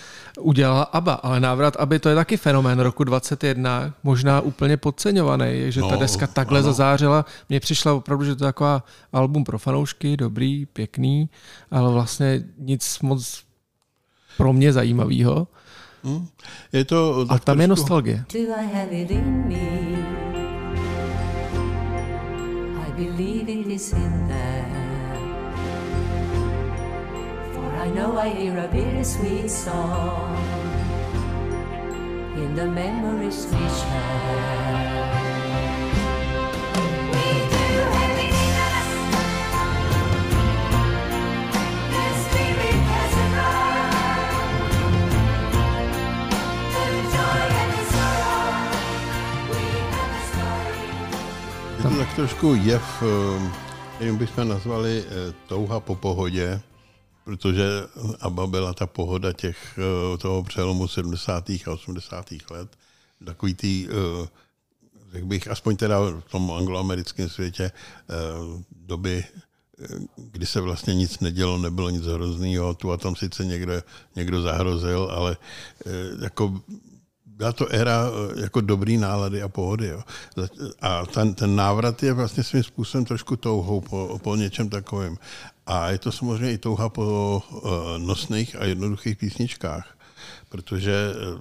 [0.41, 1.13] udělala ABBA.
[1.13, 5.97] Ale návrat ABBY to je taky fenomén roku 21, možná úplně podceňovaný, že ta No,
[5.97, 6.67] deska takhle ano.
[6.67, 7.25] zazářila.
[7.49, 11.29] Mně přišla opravdu, že to je taková album pro fanoušky, dobrý, pěkný,
[11.71, 13.43] ale vlastně nic moc
[14.37, 15.47] pro mě zajímavého.
[16.05, 16.27] Hm?
[16.73, 18.25] Je to A tam je nostalgie.
[22.87, 24.92] I believe it is in there.
[27.83, 30.39] I know I hear a bittersweet song
[32.39, 35.11] in the memories we share.
[37.11, 38.91] We do have it in us.
[41.91, 44.79] The spirit has arrived.
[46.71, 48.63] The joy and the sorrow.
[49.51, 50.87] We have a story.
[51.79, 53.43] Je to tak trošku jev, eh,
[53.97, 56.63] kterým bychom nazvali eh, touha po pohodě,
[57.25, 57.69] protože
[58.21, 61.67] ABBA byla ta pohoda těch, eh, toho přelomu 70.
[61.67, 62.51] a 80.
[62.51, 62.69] let.
[63.25, 64.29] Takový tý, eh,
[65.13, 68.15] řekl bych, aspoň teda v tom angloamerickém světě eh,
[68.71, 69.25] doby,
[70.17, 73.73] kdy se vlastně nic nedělo, nebylo nic hroznýho, tu a tam sice někdo,
[74.17, 75.37] někdo zahrozil, ale
[76.23, 76.61] jako
[77.43, 79.87] byla to éra jako dobrý nálady a pohody.
[79.87, 80.03] Jo.
[80.81, 85.17] A ten, ten návrat je vlastně svým způsobem trošku touhou po, po něčem takovém.
[85.67, 87.63] A je to samozřejmě i touha po uh,
[87.99, 89.99] nosných a jednoduchých písničkách,
[90.49, 91.41] protože uh,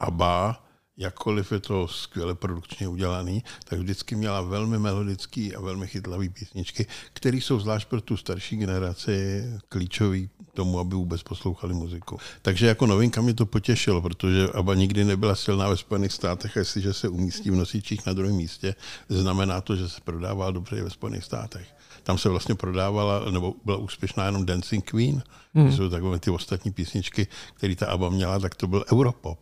[0.00, 0.65] ABBA,
[0.96, 6.86] jakkoliv je to skvěle produkčně udělaný, tak vždycky měla velmi melodický a velmi chytlavý písničky,
[7.12, 12.18] které jsou zvlášť pro tu starší generaci klíčový tomu, aby vůbec poslouchali muziku.
[12.42, 16.60] Takže jako novinka mě to potěšilo, protože ABBA nikdy nebyla silná ve Spojených státech a
[16.60, 18.74] jestliže se umístí v nosičích na druhém místě,
[19.08, 21.68] znamená to, že se prodává dobře i ve Spojených státech.
[22.02, 25.22] Tam se vlastně prodávala, nebo byla úspěšná jenom Dancing Queen,
[25.54, 25.72] hmm.
[25.72, 29.38] jsou takové ty ostatní písničky, které ta ABBA měla, tak to byl Europop.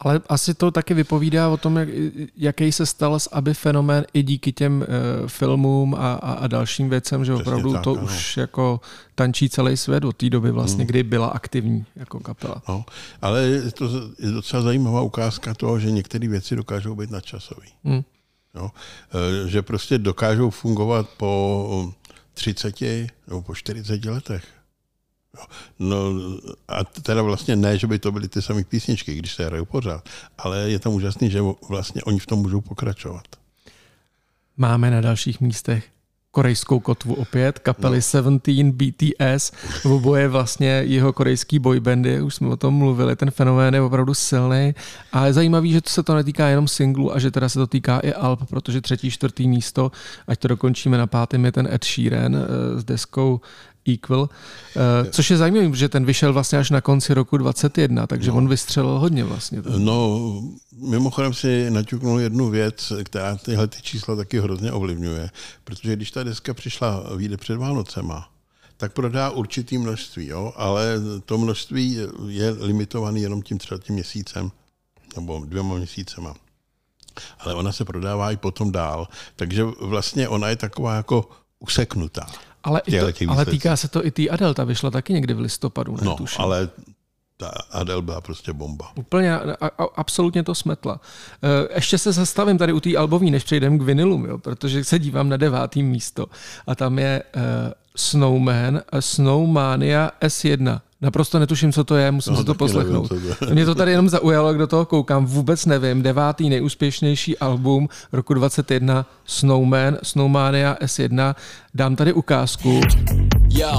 [0.00, 1.88] Ale asi to taky vypovídá o tom, jak,
[2.36, 6.90] jaký se stal z aby fenomén i díky těm uh, filmům a, a, a dalším
[6.90, 8.02] věcem, že Přesně opravdu tak, to ano.
[8.04, 8.80] už jako
[9.14, 12.62] tančí celý svět od té doby vlastně, kdy byla aktivní jako kapela.
[12.68, 12.84] No,
[13.22, 13.84] ale je to
[14.18, 17.66] je docela zajímavá ukázka toho, že některé věci dokážou být nadčasové.
[17.84, 18.02] Hmm.
[18.54, 18.70] Jo?
[19.44, 21.92] E, Že prostě dokážou fungovat po
[22.34, 22.80] 30
[23.26, 24.44] nebo po 40 letech.
[25.38, 25.44] Jo.
[25.78, 25.96] No
[26.68, 30.08] a teda vlastně ne, že by to byly ty samé písničky, když se hrajou pořád,
[30.38, 33.24] ale je tam úžasný, že vlastně oni v tom můžou pokračovat.
[34.56, 35.84] Máme na dalších místech
[36.30, 38.02] korejskou kotvu opět, kapely no.
[38.02, 39.52] 17 BTS,
[39.84, 44.74] oboje vlastně jeho korejský boybandy, už jsme o tom mluvili, ten fenomén je opravdu silný
[45.12, 47.66] a je zajímavý, že to se to netýká jenom singlu a že teda se to
[47.66, 49.92] týká i alb, protože třetí, čtvrtý místo,
[50.26, 53.40] ať to dokončíme na pátém, je ten Ed Sheeran eh, s deskou
[53.88, 54.28] Equal,
[54.76, 58.36] eh, což je zajímavé, že ten vyšel vlastně až na konci roku 21, takže no.
[58.36, 59.62] on vystřelil hodně vlastně.
[59.78, 65.30] No, mimochodem si naťuknul jednu věc, která tyhle ty čísla taky hrozně ovlivňuje,
[65.64, 68.28] protože když ta deska přišla, vyjde před Vánocema,
[68.76, 70.52] tak prodá určitý množství, jo?
[70.56, 74.50] ale to množství je limitované jenom tím třeba tím měsícem,
[75.16, 76.34] nebo dvěma měsícema.
[77.38, 82.26] Ale ona se prodává i potom dál, takže vlastně ona je taková jako useknutá.
[82.64, 85.40] Ale, i to, ale týká se to i té Adele, ta vyšla taky někdy v
[85.40, 86.00] listopadu, ne?
[86.02, 86.44] No, tuším.
[86.44, 86.68] ale
[87.36, 88.92] ta Adele byla prostě bomba.
[88.94, 91.00] Úplně a, a, absolutně to smetla.
[91.42, 94.98] E, Ještě se zastavím tady u té albovní, než přejdeme k vinilům, jo, protože se
[94.98, 96.26] dívám na devátý místo
[96.66, 97.42] a tam je uh,
[97.97, 100.79] Snowman a Snowmania S1.
[101.01, 103.11] Naprosto netuším, co to je, musím No, si to taky poslechnout.
[103.11, 103.53] nevím, co to je.
[103.53, 106.01] Mě to tady jenom zaujalo, jak do toho koukám, vůbec nevím.
[106.01, 111.35] Devátý nejúspěšnější album roku 21 Snowman, Snowmania S1.
[111.73, 112.81] Dám tady ukázku.
[113.49, 113.69] Yo,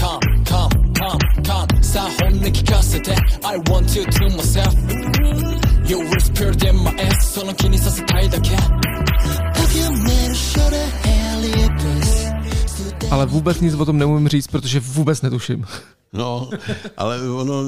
[0.00, 4.74] come, come, come, come さあ本音聞かせて I want you to myself
[5.88, 8.50] You whispered in my ear その気にさせたいだけ
[13.11, 15.65] ale vůbec nic o tom neumím říct, protože vůbec netuším.
[16.13, 16.49] No,
[16.97, 17.63] ale ono,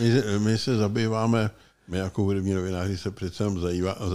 [0.00, 1.50] my, my se zabýváme,
[1.88, 3.44] my jako hudební novináři se přece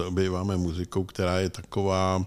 [0.06, 2.26] zabýváme muzikou, která je taková,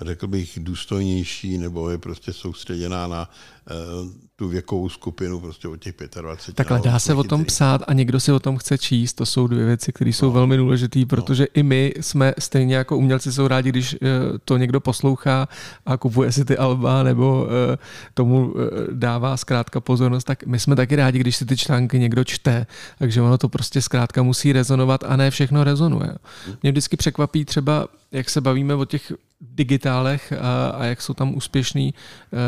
[0.00, 3.30] řekl bych, důstojnější, nebo je prostě soustředěná na
[3.70, 6.56] uh, tu věkovou skupinu prostě od těch 25.
[6.56, 9.14] Takhle no, dá se o tom psát a někdo si o tom chce číst.
[9.14, 13.32] To jsou dvě věci, které jsou velmi důležité, protože i my jsme stejně jako umělci
[13.32, 13.98] jsou rádi, když eh,
[14.44, 15.48] to někdo poslouchá
[15.86, 17.78] a kupuje si ty alba nebo eh,
[18.14, 22.24] tomu eh, dává zkrátka pozornost, tak my jsme taky rádi, když si ty články někdo
[22.24, 22.66] čte.
[22.98, 26.14] Takže ono to prostě zkrátka musí rezonovat a ne všechno rezonuje.
[26.62, 29.12] Mě vždycky překvapí třeba, jak se bavíme o těch
[29.50, 32.38] digitálech a, a jak jsou tam úspěšný uh,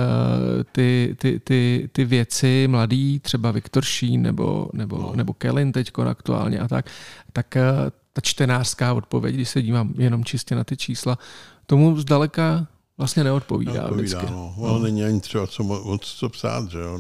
[0.73, 5.13] ty, ty, ty, ty věci mladý, třeba Viktor Šín nebo, nebo, no.
[5.17, 6.87] nebo Kellen teď aktuálně a tak,
[7.33, 11.19] tak uh, ta čtenářská odpověď, když se dívám jenom čistě na ty čísla,
[11.67, 12.67] tomu zdaleka
[12.99, 14.27] vlastně neodpovídá, Odpovídá, vždycky.
[14.37, 14.55] no.
[14.59, 16.99] Ono není ani třeba co, mo- moc co psát, že jo,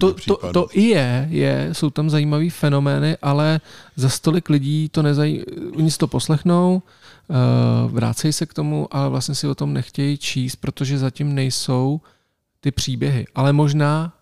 [0.00, 3.60] To, to, to i je, je, jsou tam zajímavý fenomény, ale
[3.96, 5.44] za stolik lidí to nezají,
[5.76, 6.82] oni si to poslechnou,
[7.28, 12.00] uh, vrácejí se k tomu, ale vlastně si o tom nechtějí číst, protože zatím nejsou
[12.60, 13.26] ty příběhy.
[13.34, 14.12] Ale možná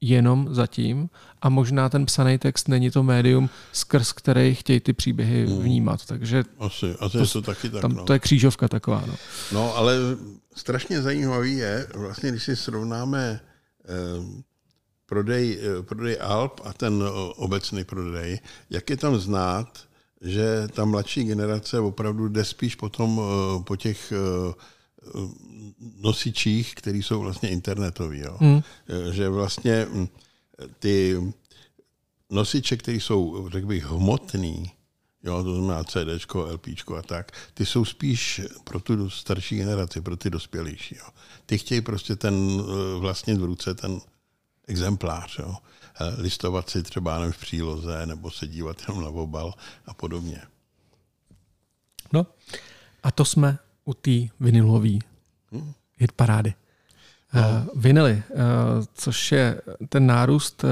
[0.00, 1.10] jenom zatím
[1.42, 6.06] a možná ten psaný text není to médium, skrz který chtějí ty příběhy vnímat.
[6.06, 8.04] Takže Asi, asi je to taky tak, tam no.
[8.04, 9.04] to je křížovka taková.
[9.06, 9.14] No.
[9.52, 9.96] No, ale
[10.56, 13.40] strašně zajímavý je, vlastně, když si srovnáme
[13.84, 14.42] eh,
[15.06, 20.84] prodej, eh, prodej Alp a ten o, obecný prodej, jak je tam znát, že ta
[20.84, 24.54] mladší generace opravdu jde spíš potom eh, po těch eh, eh,
[25.96, 28.18] nosičích, které jsou vlastně internetový.
[28.18, 28.36] Jo?
[28.40, 28.62] Hmm.
[28.88, 30.08] Eh, Že vlastně hm,
[30.78, 31.20] ty
[32.30, 34.72] nosiče, které jsou, řekl bych, hmotný,
[35.22, 36.66] jo, to znamená CD, LP
[36.98, 40.96] a tak, ty jsou spíš pro tu starší generaci, pro ty dospělejší.
[40.96, 41.06] Jo.
[41.46, 44.00] Ty chtějí prostě ten eh, vlastně v ruce ten
[44.66, 45.56] exemplář, jo.
[46.00, 49.54] Eh, listovat si třeba nevím, v příloze, nebo se dívat jenom na obal
[49.86, 50.42] a podobně.
[52.12, 52.26] no.
[53.02, 54.98] A to jsme u té vinilové
[55.96, 56.54] hit parády.
[57.34, 57.40] No.
[57.40, 58.38] Uh, vinily, uh,
[58.94, 60.70] což je ten nárůst uh,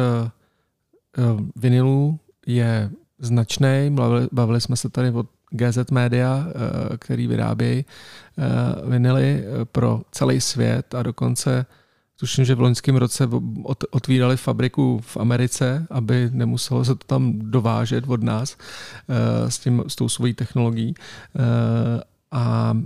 [1.35, 3.91] uh, vinilů je značný.
[3.91, 10.41] Bavili, bavili jsme se tady o GZ Media, uh, který vyrábějí uh, vinily pro celý
[10.41, 11.67] svět a dokonce
[12.17, 17.39] tuším, že v loňském roce ot- otvírali fabriku v Americe, aby nemuselo se to tam
[17.39, 20.95] dovážet od nás uh, s, tím, s tou svojí technologií.
[21.35, 21.43] Uh,
[22.31, 22.77] a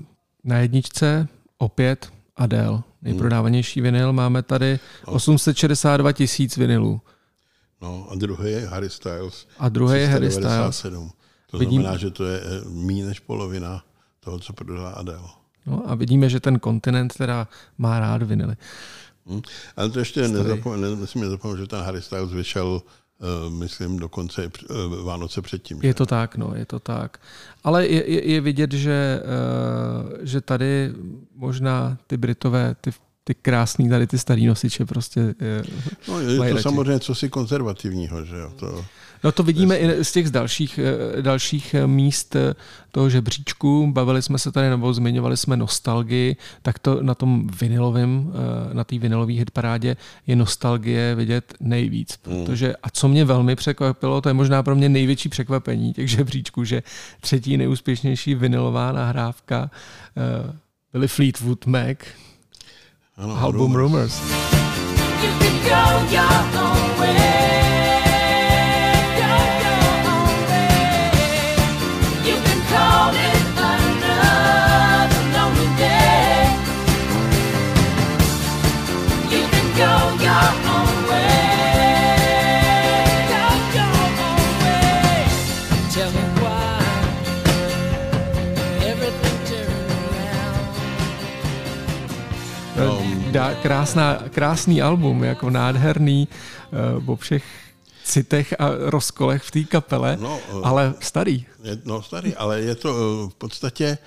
[0.44, 1.28] na jedničce
[1.58, 4.12] opět Adele, nejprodávanější vinyl.
[4.12, 7.00] Máme tady 862 tisíc vinylů.
[7.82, 9.46] No a druhý je Harry Styles.
[9.58, 11.10] A druhý je Harry 397.
[11.50, 13.82] To Vidím- znamená, že to je eh, méně než polovina
[14.20, 15.28] toho, co prodala Adele.
[15.66, 18.56] No a vidíme, že ten kontinent teda má rád vinily.
[19.26, 19.40] Hm?
[19.76, 20.44] Ale to ještě Starý.
[20.44, 22.82] nezapom- ne, nesmím zapomenout, že ten Harry Styles vyšel,
[23.48, 25.78] myslím, dokonce uh, Vánoce předtím.
[25.82, 27.18] Je to tak, no, je to tak.
[27.64, 30.92] Ale je, je, je vidět, že, uh, že tady
[31.36, 32.90] možná ty Britové, ty,
[33.24, 35.34] ty krásný tady ty starý nosiče prostě uh,
[36.08, 36.62] No, je to radši.
[36.62, 38.52] samozřejmě cosi konzervativního, že jo.
[38.56, 38.84] To,
[39.24, 40.80] No to vidíme i z těch z dalších,
[41.18, 42.54] eh, dalších eh, míst eh,
[42.90, 43.92] toho žebříčku.
[43.92, 48.32] Bavili jsme se tady, nebo zmiňovali jsme nostalgii, tak to na tom vinilovém,
[48.72, 52.16] na té vinilové hitparádě je nostalgie vidět nejvíc.
[52.16, 56.64] Protože, a co mě velmi překvapilo, to je možná pro mě největší překvapení těch žebříčků,
[56.64, 56.82] že
[57.20, 59.70] třetí nejúspěšnější vinilová nahrávka
[60.92, 61.98] byly Fleetwood Mac,
[63.16, 64.20] ano, album Rumors.
[64.20, 64.52] Rumors.
[65.22, 67.31] You can go your own way.
[93.32, 96.28] Dá, krásná, krásný album, jako nádherný
[96.98, 97.44] uh, o všech
[98.04, 101.46] citech a rozkolech v té kapele, No, eh, ale starý.
[101.62, 103.98] Je, no starý, ale je to eh, v podstatě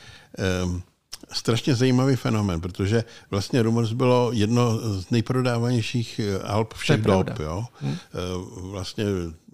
[0.63, 0.83] um,
[1.31, 7.39] strašně zajímavý fenomén, protože vlastně Rumors bylo jedno z nejprodávanějších eh, alb všech dob.
[7.39, 7.65] Jo?
[7.81, 7.97] Hmm.
[8.71, 9.05] Vlastně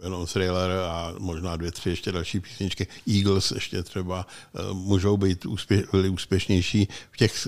[0.04, 2.88] jenom Thriller a možná dvě, tři ještě další písničky.
[3.08, 7.48] Eagles ještě třeba eh, můžou být úspě, byli úspěšnější v těch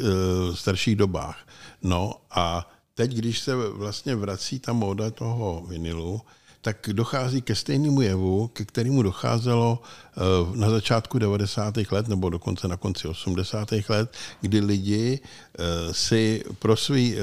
[0.53, 1.37] starších dobách.
[1.81, 6.21] No a teď, když se vlastně vrací ta móda toho vinilu,
[6.63, 11.77] tak dochází ke stejnému jevu, ke kterému docházelo eh, na začátku 90.
[11.91, 13.69] let nebo dokonce na konci 80.
[13.89, 14.07] let,
[14.41, 17.17] kdy lidi eh, si pro svůj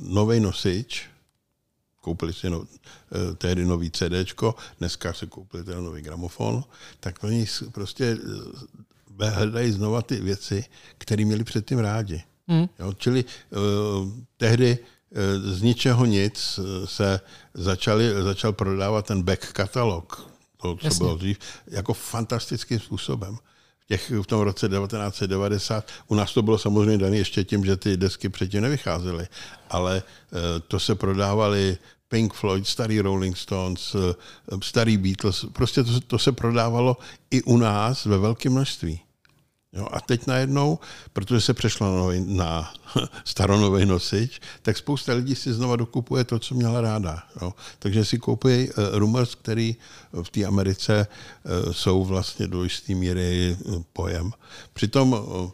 [0.00, 1.08] nový nosič
[2.08, 6.64] koupili si no, eh, tehdy nový CDčko, dneska si koupili ten nový gramofon,
[7.00, 8.16] tak oni prostě
[9.20, 10.64] eh, hledají znova ty věci,
[10.98, 12.22] které měli předtím rádi.
[12.48, 12.68] Hmm.
[12.78, 14.97] Jo, čili uh, tehdy eh,
[15.42, 17.20] z ničeho nic eh, se
[17.54, 20.30] začali, začal prodávat ten back katalog,
[20.62, 20.98] to, co Jasně.
[20.98, 23.36] bylo dřív, jako fantastickým způsobem.
[23.78, 27.76] V, těch, v tom roce 1990, u nás to bylo samozřejmě dané ještě tím, že
[27.76, 29.26] ty desky předtím nevycházely,
[29.70, 31.78] ale eh, to se prodávali
[32.08, 34.14] Pink Floyd, starý Rolling Stones, eh,
[34.62, 36.96] starý Beatles, prostě to, to se prodávalo
[37.30, 39.00] i u nás ve velkém množství.
[39.72, 40.78] Jo, a teď najednou,
[41.12, 42.74] protože se přešlo na, nový, na
[43.24, 47.22] staronový nosič, tak spousta lidí si znova dokupuje to, co měla ráda.
[47.42, 47.54] Jo.
[47.78, 49.76] Takže si koupí uh, Rumors, který
[50.22, 54.32] v té Americe uh, jsou vlastně do jisté míry uh, pojem.
[54.72, 55.50] Přitom uh,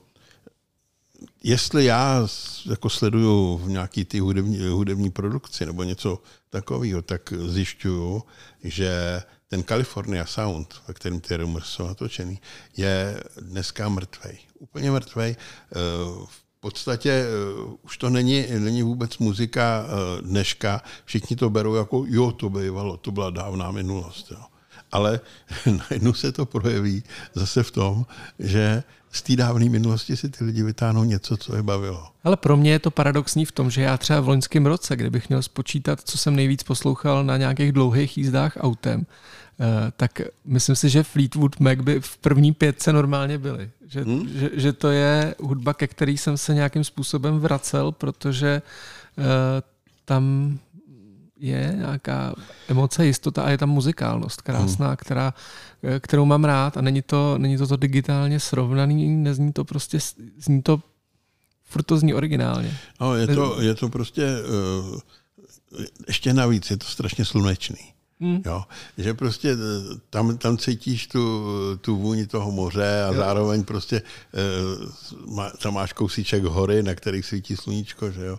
[1.42, 2.26] jestli já
[2.70, 8.22] jako sleduju v nějaký ty hudební, hudební produkci nebo něco takového, tak zjišťuju,
[8.64, 9.22] že
[9.54, 12.40] ten California Sound, ve kterém ty Rumors jsou natočený,
[12.76, 14.38] je dneska mrtvej.
[14.58, 15.36] Úplně mrtvej.
[15.36, 15.76] Eh,
[16.26, 17.26] V podstatě eh,
[17.82, 20.82] už to není, není vůbec muzika eh, dneška.
[21.04, 24.30] Všichni to berou jako, jo, to bývalo, to byla dávná minulost.
[24.30, 24.42] Jo.
[24.92, 25.20] Ale
[25.66, 27.02] najednou se to projeví
[27.34, 28.06] zase v tom,
[28.38, 28.82] že
[29.14, 32.06] z té dávné minulosti si ty lidi vytáhnou něco, co je bavilo.
[32.24, 35.28] Ale pro mě je to paradoxní v tom, že já třeba v loňském roce, kdybych
[35.28, 39.06] měl spočítat, co jsem nejvíc poslouchal na nějakých dlouhých jízdách autem,
[39.96, 43.70] tak myslím si, že Fleetwood Mac by v první pětce normálně byly.
[43.86, 44.28] Že, hmm?
[44.28, 48.62] že, že to je hudba, ke který jsem se nějakým způsobem vracel, protože
[49.18, 49.24] uh,
[50.04, 50.58] tam
[51.44, 52.34] je nějaká
[52.68, 54.96] emoce, jistota a je tam muzikálnost krásná, hmm.
[54.96, 55.34] která,
[55.82, 59.98] eh, kterou mám rád a není to, není to to digitálně srovnaný, nezní to prostě,
[60.38, 60.82] zní to
[61.64, 62.76] furt to zní originálně.
[63.00, 64.26] No, je, to, je to prostě,
[64.90, 64.98] uh,
[66.06, 67.94] ještě navíc, je to strašně slunečný.
[68.24, 68.42] Hmm.
[68.46, 68.64] Jo,
[68.98, 71.44] že prostě eh, tam, tam cítíš tu,
[71.80, 73.14] tu vůni toho moře a jo.
[73.14, 74.02] zároveň prostě
[75.34, 78.38] má, tam máš kousíček hory, na kterých svítí sluníčko, že jo.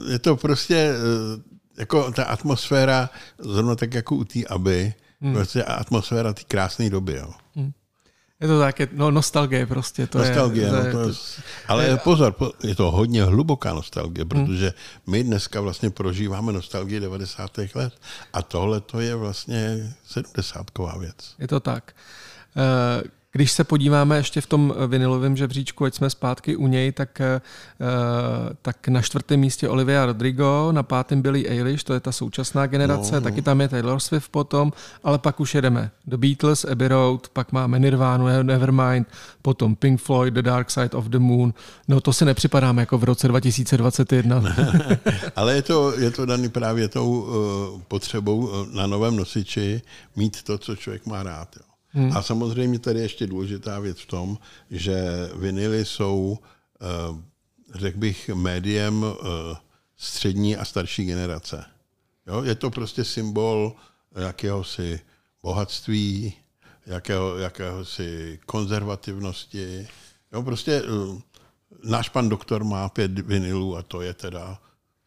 [0.00, 1.42] Uh, je to prostě uh,
[1.78, 5.34] jako ta atmosféra, zrovna tak jako u té Aby, hmm.
[5.34, 7.30] prostě atmosféra té krásné doby, jo.
[7.54, 7.72] Hmm.
[8.40, 10.06] Je to tak, je, no nostalgie prostě.
[10.06, 11.14] To nostalgie, je, no, to to je,
[11.68, 12.34] ale je, pozor,
[12.64, 14.72] je to hodně hluboká nostalgie, protože
[15.06, 17.50] my dneska vlastně prožíváme nostalgii 90.
[17.74, 17.92] let
[18.32, 20.66] a tohle to je vlastně 70
[20.98, 21.34] věc.
[21.38, 21.92] Je to tak.
[23.32, 27.22] Když se podíváme ještě v tom vinilovém žebříčku, ať jsme zpátky u něj, tak,
[28.62, 33.14] tak na čtvrtém místě Olivia Rodrigo, na pátém Billy Eilish, to je ta současná generace,
[33.14, 33.20] no.
[33.20, 34.72] taky tam je Taylor Swift potom,
[35.04, 39.08] ale pak už jedeme The Beatles, Abbey Road, pak máme Nirvanu, Nevermind,
[39.42, 41.54] potom Pink Floyd, The Dark Side of the Moon.
[41.88, 44.42] No to si nepřipadáme jako v roce 2021.
[45.36, 49.82] ale je to, je to daný právě tou uh, potřebou na novém nosiči
[50.16, 51.48] mít to, co člověk má rád.
[51.56, 51.69] Jo.
[51.92, 52.16] Hmm.
[52.16, 54.38] A samozřejmě tady je ještě důležitá věc v tom,
[54.70, 56.38] že vinily jsou,
[57.74, 59.04] řekl bych, médiem
[59.96, 61.64] střední a starší generace.
[62.26, 62.42] Jo?
[62.42, 63.74] Je to prostě symbol
[64.16, 65.00] jakéhosi
[65.42, 66.34] bohatství,
[66.86, 69.88] jakého, jakéhosi konzervativnosti.
[70.32, 70.42] Jo?
[70.42, 70.82] Prostě
[71.84, 74.58] náš pan doktor má pět vinilů a to je teda,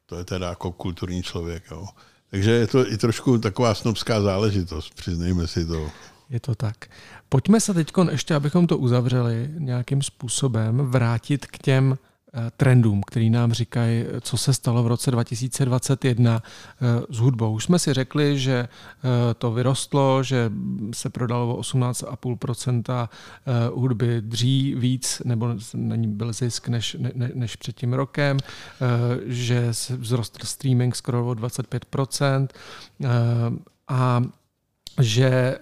[0.06, 1.64] to je teda jako kulturní člověk.
[1.72, 1.88] Jo?
[2.30, 5.92] Takže je to i trošku taková snobská záležitost, přiznejme si to.
[6.30, 6.76] Je to tak.
[7.30, 11.98] Pojďme se teď ještě, abychom to uzavřeli nějakým způsobem, vrátit k těm
[12.58, 16.44] trendům, který nám říkají, co se stalo v roce 2021
[17.10, 17.54] s hudbou.
[17.54, 18.68] Už jsme si řekli, že
[19.38, 20.52] to vyrostlo, že
[20.94, 23.10] se prodalo o 18,5%
[23.74, 28.38] hudby dřív víc, nebo není byl zisk než, ne, než před tím rokem,
[29.26, 32.48] že vzrostl streaming skoro o 25%
[33.88, 34.24] a
[35.02, 35.58] že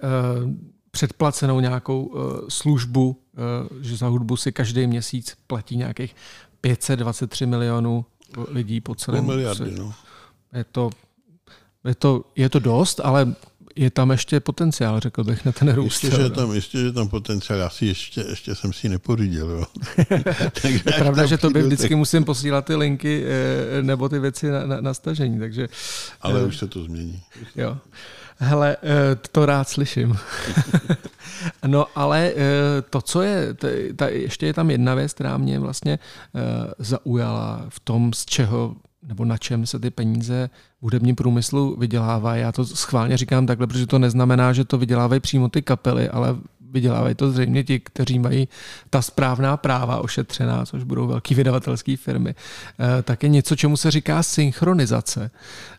[0.90, 2.14] předplacenou nějakou
[2.48, 3.20] službu,
[3.80, 6.16] že za hudbu si každý měsíc platí nějakých
[6.60, 8.04] 523 milionů
[8.48, 9.94] lidí po celém miliardy, no.
[10.52, 10.90] Je to,
[11.84, 13.34] je, to, je to dost, ale
[13.76, 16.04] je tam ještě potenciál, řekl bych, na ten růst.
[16.04, 17.58] Ještě, že je tam, ještě, že tam potenciál.
[17.58, 19.50] Já si ještě, ještě jsem si nepořídil.
[19.50, 19.64] Jo.
[20.62, 21.98] takže je pravda, že to by vždycky tak...
[21.98, 23.24] musím posílat ty linky
[23.80, 25.38] nebo ty věci na, na, na stažení.
[25.38, 25.68] Takže,
[26.20, 27.22] ale už se to změní.
[27.56, 27.78] Jo.
[28.36, 28.76] Hele,
[29.32, 30.16] to rád slyším.
[31.66, 32.32] no ale
[32.90, 33.54] to, co je,
[33.96, 35.98] ta, ještě je tam jedna věc, která mě vlastně
[36.78, 42.42] zaujala v tom, z čeho nebo na čem se ty peníze v hudebním průmyslu vydělávají.
[42.42, 46.36] Já to schválně říkám takhle, protože to neznamená, že to vydělávají přímo ty kapely, ale
[46.72, 48.48] vydělávají to zřejmě ti, kteří mají
[48.90, 52.34] ta správná práva ošetřená, což budou velké vydavatelské firmy,
[53.02, 55.30] tak je něco, čemu se říká synchronizace,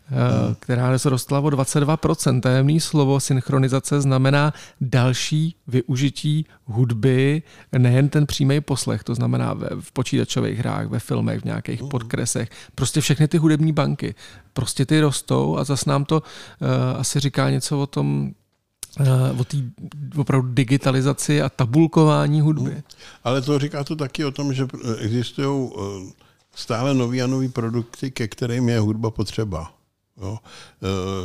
[0.06, 0.54] hmm.
[0.58, 2.40] která se dostala o 22%.
[2.40, 7.42] Tajemný slovo synchronizace znamená další využití hudby,
[7.78, 11.88] nejen ten přímý poslech, to znamená v počítačových hrách, ve filmech, v nějakých hmm.
[11.88, 14.14] podkresech, prostě všechny ty hudební banky,
[14.52, 16.68] prostě ty rostou a zase nám to uh,
[17.00, 18.34] asi říká něco o tom,
[19.38, 19.56] o té
[20.16, 22.70] opravdu digitalizaci a tabulkování hudby.
[22.70, 22.82] Hmm.
[23.24, 24.66] Ale to říká to taky o tom, že
[24.98, 25.70] existují
[26.54, 29.72] stále nový a nový produkty, ke kterým je hudba potřeba.
[30.22, 30.38] Jo.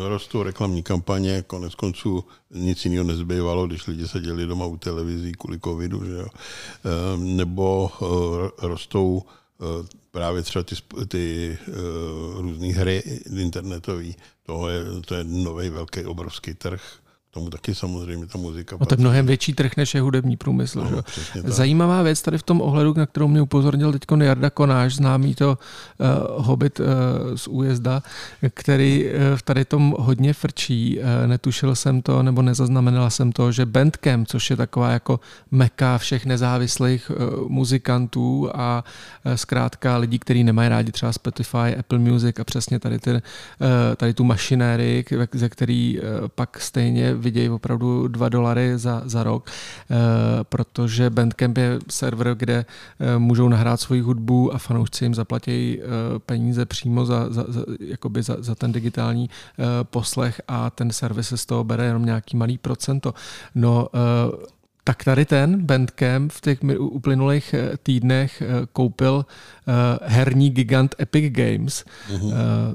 [0.08, 5.60] Rostou reklamní kampaně, konec konců nic jiného nezbývalo, když lidi seděli doma u televizí kvůli
[5.60, 6.28] covidu, že jo.
[7.18, 7.92] nebo
[8.62, 9.24] rostou
[10.12, 10.76] právě třeba ty,
[11.08, 11.58] ty
[12.38, 13.04] různé hry
[13.38, 14.12] internetové.
[14.46, 16.82] To je, to je nový velký obrovský trh
[17.32, 20.88] tomu taky samozřejmě ta muzika No to je mnohem větší trh, než je hudební průmysl.
[20.92, 21.02] No.
[21.46, 25.58] Zajímavá věc tady v tom ohledu, na kterou mě upozornil teď Jarda Konáš, známý to
[25.58, 26.86] uh, hobit uh,
[27.36, 28.04] z újezda,
[28.54, 31.00] který uh, v tady tom hodně frčí.
[31.00, 35.20] Uh, netušil jsem to, nebo nezaznamenala jsem to, že Bandcamp, což je taková jako
[35.52, 38.84] meka všech nezávislých uh, muzikantů a
[39.26, 43.20] uh, zkrátka lidí, kteří nemají rádi třeba Spotify, Apple Music a přesně tady, ty, uh,
[43.98, 49.24] tady tu mašinérii, k- ze který uh, pak stejně vidějí opravdu 2 dolary za, za
[49.24, 49.96] rok, eh,
[50.44, 52.66] protože Bandcamp je server, kde
[53.00, 55.86] eh, můžou nahrát svoji hudbu a fanoušci jim zaplatí eh,
[56.20, 59.30] peníze přímo za, za, za, jakoby za, za ten digitální
[59.84, 63.14] poslech a ten servis se z toho bere jenom nějaký malý procento.
[63.56, 63.88] No,
[64.84, 68.44] tak tady ten Bandcamp v těch uplynulých týdnech
[68.74, 69.26] koupil
[70.02, 71.86] herní gigant Epic Games.
[72.10, 72.32] Uh,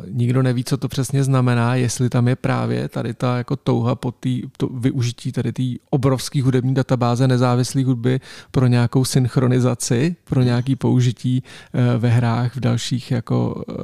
[0.09, 4.13] nikdo neví, co to přesně znamená, jestli tam je právě tady ta jako touha po
[4.13, 8.21] tý, to využití tady té obrovské hudební databáze nezávislé hudby
[8.51, 13.75] pro nějakou synchronizaci, pro nějaký použití eh, ve hrách v dalších jako eh,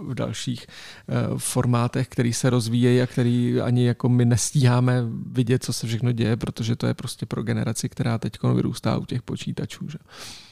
[0.00, 5.72] v dalších eh, formátech, který se rozvíjejí a který ani jako my nestíháme vidět, co
[5.72, 9.88] se všechno děje, protože to je prostě pro generaci, která teď vyrůstá u těch počítačů.
[9.88, 9.98] Že?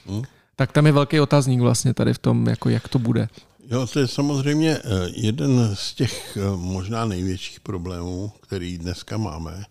[0.07, 0.23] Hmm.
[0.57, 3.29] Tak tam je velký otazník vlastně tady v tom, jako jak to bude.
[3.71, 9.65] Jo, to je samozřejmě eh, jeden z těch eh, možná největších problémů, který dneska máme.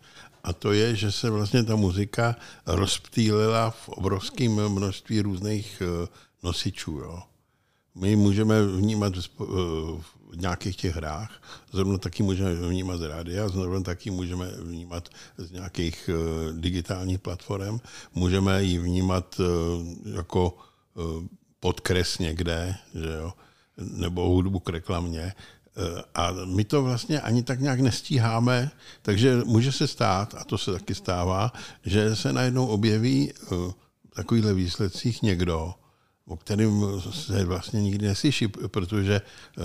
[0.44, 6.08] A to je, že se vlastně ta muzika rozptýlila v obrovském množství různých eh,
[6.44, 6.92] nosičů.
[6.92, 7.20] Jo.
[7.96, 14.12] My můžeme vnímat v nějakých těch hrách, zrovna taky můžeme vnímat z rádia, zrovna taky
[14.12, 16.10] můžeme vnímat z nějakých
[16.52, 17.80] digitálních platform,
[18.16, 19.42] můžeme ji vnímat
[20.16, 20.58] jako
[21.60, 23.34] podkres někde, že jo,
[23.78, 25.34] nebo hudbu k reklamě.
[25.78, 28.72] Eh, A my to vlastně ani tak nějak nestíháme,
[29.02, 31.52] takže může se stát, a to se taky stává,
[31.86, 33.46] že se najednou objeví eh,
[34.12, 35.74] v takovýchhle výsledcích někdo,
[36.26, 39.62] o kterým se vlastně nikdy neslyší, protože eh,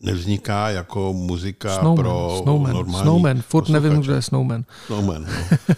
[0.00, 4.06] nevzniká jako muzika Snowman, pro Snowman, normální Snowman, furt nevím, posluchače.
[4.06, 4.64] kdo je Snowman.
[4.86, 5.26] Snowman,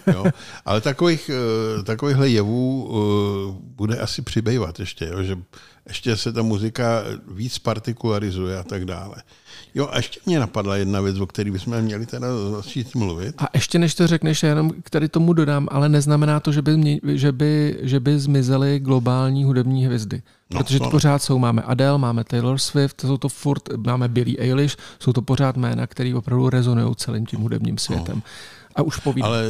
[0.07, 0.13] no.
[0.13, 0.25] jo.
[0.65, 1.31] Ale takových,
[1.79, 5.39] eh, takovýchhle jevů eh, bude asi přibývat ještě, jo, že
[5.89, 9.17] ještě se ta muzika víc partikularizuje a tak dále.
[9.75, 13.35] Jo, a ještě mě napadla jedna věc, o které bychom měli teda začít mluvit.
[13.39, 16.63] A ještě než to řekneš, já jenom k tady tomu dodám, ale neznamená to, že
[16.63, 20.23] by, mě, že by, že by zmizely globální hudební hvězdy.
[20.51, 24.39] No, Protože to pořád jsou, máme Adele, máme Taylor Swift, jsou to furt, máme Billie
[24.39, 28.23] Eilish, jsou to pořád jména, které opravdu rezonují celým tím hudebním světem.
[28.75, 29.31] A už povídám.
[29.31, 29.45] Ale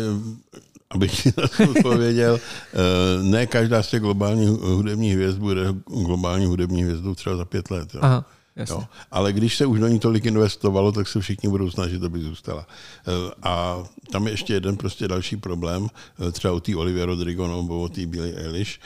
[0.90, 6.46] abych ti na to odpověděl, eh, ne každá z těch globálních hudebních hvězd bude globální
[6.46, 7.94] hudební hvězdou třeba za pět let.
[7.94, 8.00] Jo.
[8.02, 8.24] Aha,
[8.56, 8.74] jasně.
[8.74, 8.84] Jo.
[9.10, 12.66] Ale když se už do ní tolik investovalo, tak se všichni budou snažit, aby zůstala.
[13.08, 15.88] Eh, A tam je ještě jeden prostě další problém,
[16.28, 18.78] eh, třeba u té Olivia Rodrigo nebo u té Billie Eilish.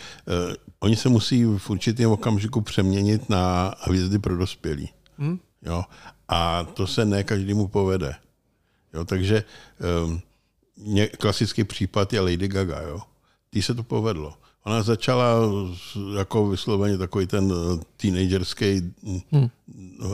[0.80, 4.88] Oni se musí v určitém okamžiku přeměnit na hvězdy pro dospělí.
[5.18, 5.38] Hm?
[5.62, 5.82] Jo.
[6.28, 8.14] A to se ne každému povede.
[8.94, 9.44] Jo, takže
[10.06, 10.20] um,
[10.76, 12.80] ně, klasický případ je Lady Gaga.
[12.80, 13.00] Jo.
[13.50, 14.34] Tý se to povedlo.
[14.64, 15.34] Ona začala
[16.16, 18.92] jako vysloveně takový ten eh, teenagerský,
[19.32, 19.48] hmm.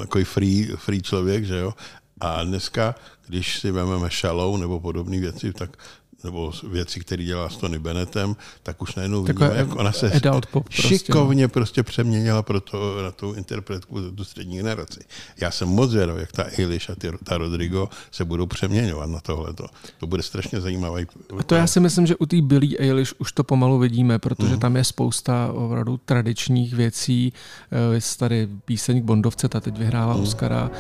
[0.01, 1.75] takový free, free člověk, že jo.
[2.21, 2.95] A dneska,
[3.27, 5.77] když si vezmeme Shallow nebo podobné věci, tak
[6.25, 10.11] nebo věci, které dělá s Tony Bennettem, tak už najednou Takové vidíme, jak ona se
[10.51, 10.89] pop prostě, no.
[10.89, 15.01] šikovně prostě přeměnila pro to, na tu interpretku tu střední generaci.
[15.41, 19.21] Já jsem moc zvědav, jak ta Eilish a ty, ta Rodrigo se budou přeměňovat na
[19.21, 19.67] tohleto.
[19.99, 21.07] To bude strašně zajímavý.
[21.39, 24.51] A to já si myslím, že u té Billie Eilish už to pomalu vidíme, protože
[24.51, 24.61] Mhm.
[24.61, 27.33] tam je spousta opravdu tradičních věcí.
[27.73, 30.23] Eh, Vy tady píseň k Bondovce, ta teď vyhrála Mhm.
[30.23, 30.71] Oscara,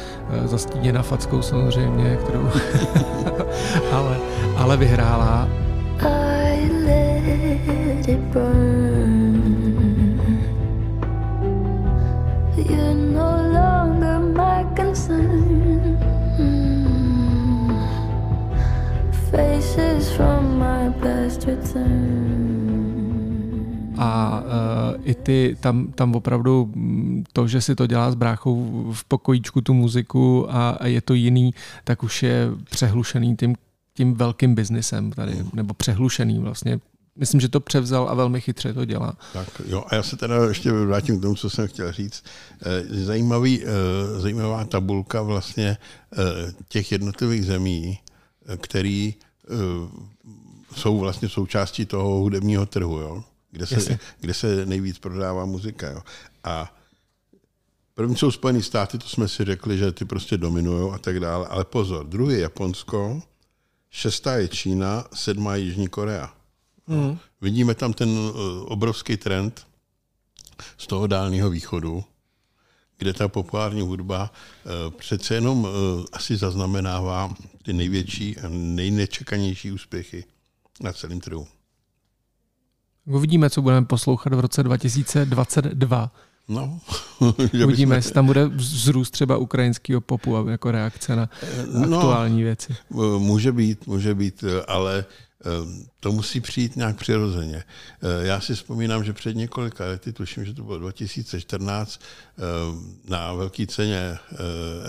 [0.44, 2.50] eh, zastíněna fackou samozřejmě, kterou
[3.92, 4.18] ale,
[4.56, 5.25] ale vyhrála.
[5.26, 9.42] I let it burn.
[12.56, 15.98] You're no longer my concern.
[19.30, 22.76] Faces from my past return.
[23.98, 26.70] A uh, i ty, tam, tam opravdu
[27.32, 31.14] to, že si to dělá s bráchou v pokojíčku tu muziku a, a je to
[31.14, 31.54] jiný,
[31.84, 33.54] tak už je přehlušený tím,
[33.96, 36.80] tím velkým biznisem tady, nebo přehlušený vlastně.
[37.18, 39.16] Myslím, že to převzal a velmi chytře to dělá.
[39.32, 42.24] Tak jo, a já se teda ještě vrátím k tomu, co jsem chtěl říct.
[42.62, 45.76] Eh, Zajímavý, eh, zajímavá tabulka vlastně
[46.12, 47.98] eh, těch jednotlivých zemí,
[48.56, 49.14] který
[50.76, 53.24] jsou vlastně součástí toho hudebního trhu, jo?
[53.50, 53.98] Kde, se, Jasně.
[54.20, 55.90] kde se nejvíc prodává muzika.
[55.90, 56.02] Jo?
[56.44, 56.74] A
[57.94, 61.46] první jsou Spojené státy, to jsme si řekli, že ty prostě dominují a tak dále,
[61.46, 63.22] ale pozor, druhý je Japonsko,
[63.90, 66.32] šestá je Čína, sedmá je Jižní Korea.
[66.86, 67.18] Hmm.
[67.40, 68.32] Vidíme tam ten eh,
[68.64, 69.66] obrovský trend
[70.78, 72.04] z toho dálného východu,
[72.98, 80.24] kde ta populární hudba eh, přece jenom eh, asi zaznamenává ty největší a nejnečekanější úspěchy
[80.80, 81.46] na celém trhu.
[83.06, 86.10] Uvidíme, co budeme poslouchat v roce 2022.
[86.48, 86.80] No,
[87.64, 91.30] Uvidíme, jestli tam bude vzrůst třeba ukrajinského popu jako reakce na
[91.72, 91.82] no.
[91.96, 92.76] aktuální věci.
[92.92, 95.04] Eh, Může být, může být, eh, ale
[95.44, 95.48] eh,
[96.00, 97.64] to musí přijít nějak přirozeně.
[98.02, 102.00] Eh, Já si vzpomínám, že před několika lety, tuším, že to bylo 2014,
[102.38, 102.42] eh,
[103.10, 104.18] na velké ceně eh,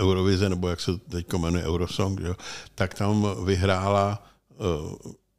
[0.00, 2.34] Eurovize, nebo jak se teď jmenuje Eurosong, jo,
[2.74, 4.54] tak tam vyhrála eh,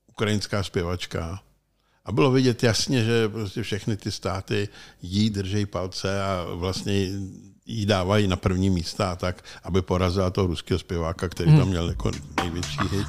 [0.07, 1.39] ukrajinská zpěvačka.
[2.09, 4.69] A bylo vidět jasně, že prostě všechny ty státy
[5.01, 7.07] jí drží palce a vlastně
[7.65, 12.11] jí dávají na první místa tak, aby porazila toho ruského zpěváka, který tam měl jako
[12.41, 13.07] největší hit.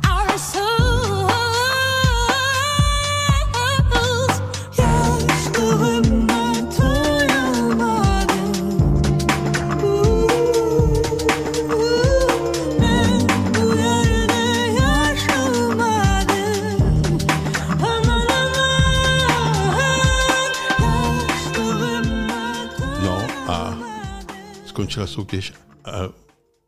[25.07, 25.53] Skončila soutěž
[25.85, 25.91] a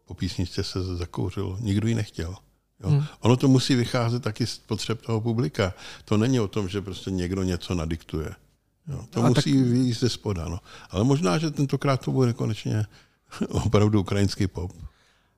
[0.06, 1.58] po písničce se zakouřilo.
[1.60, 2.34] Nikdo ji nechtěl.
[2.80, 2.90] Jo?
[2.90, 3.04] Hmm.
[3.20, 5.74] Ono to musí vycházet taky z potřeb toho publika.
[6.04, 8.30] To není o tom, že prostě někdo něco nadiktuje.
[8.88, 9.04] Jo?
[9.10, 9.62] To A musí tak...
[9.62, 10.48] vyjít ze spoda.
[10.48, 10.58] No.
[10.90, 12.86] Ale možná, že tentokrát to bude konečně
[13.48, 14.72] opravdu ukrajinský pop.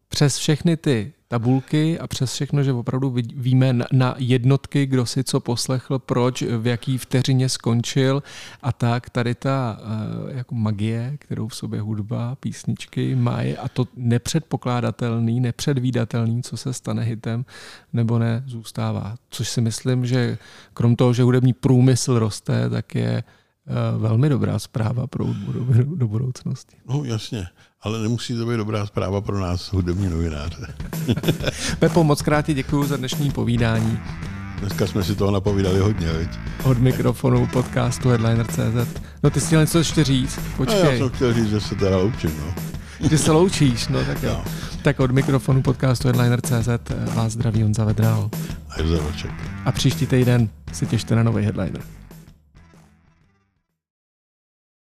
[0.09, 5.41] Přes všechny ty tabulky a přes všechno, že opravdu víme na- jednotky, kdo si co
[5.41, 8.23] poslechl, proč, v jaký vteřině skončil
[8.63, 13.85] a tak tady ta eh, jako magie, kterou v sobě hudba, písničky mají a to
[13.97, 17.45] nepředpokládatelný, nepředvídatelný, co se stane hitem
[17.93, 19.17] nebo ne, zůstává.
[19.31, 20.39] Což si myslím, že
[20.75, 25.27] krom toho, že hudební průmysl roste, tak je eh, velmi dobrá zpráva pro
[25.99, 26.77] do budoucnosti.
[26.89, 27.47] No jasně,
[27.85, 30.67] ale nemusí to být dobrá zpráva pro nás, hudební novináře.
[31.79, 33.99] Pepo, moc krát ti děkuji za dnešní povídání.
[34.61, 36.29] Dneska jsme si toho napovídali hodně, veď?
[36.65, 39.01] od mikrofonu podcastu Headliner.cz.
[39.23, 40.39] No ty jsi měl něco ještě říct?
[40.39, 42.55] A já Počkej, jsem chtěl říct, že se teda loučím, no.
[43.11, 44.43] že se loučíš, no tak jo.
[44.83, 46.69] Tak od mikrofonu podcastu Headliner.cz
[47.15, 48.31] vás zdraví Honza Vedral.
[48.69, 49.31] A Josef.
[49.65, 51.83] A příští týden si těšte na nový Headliner.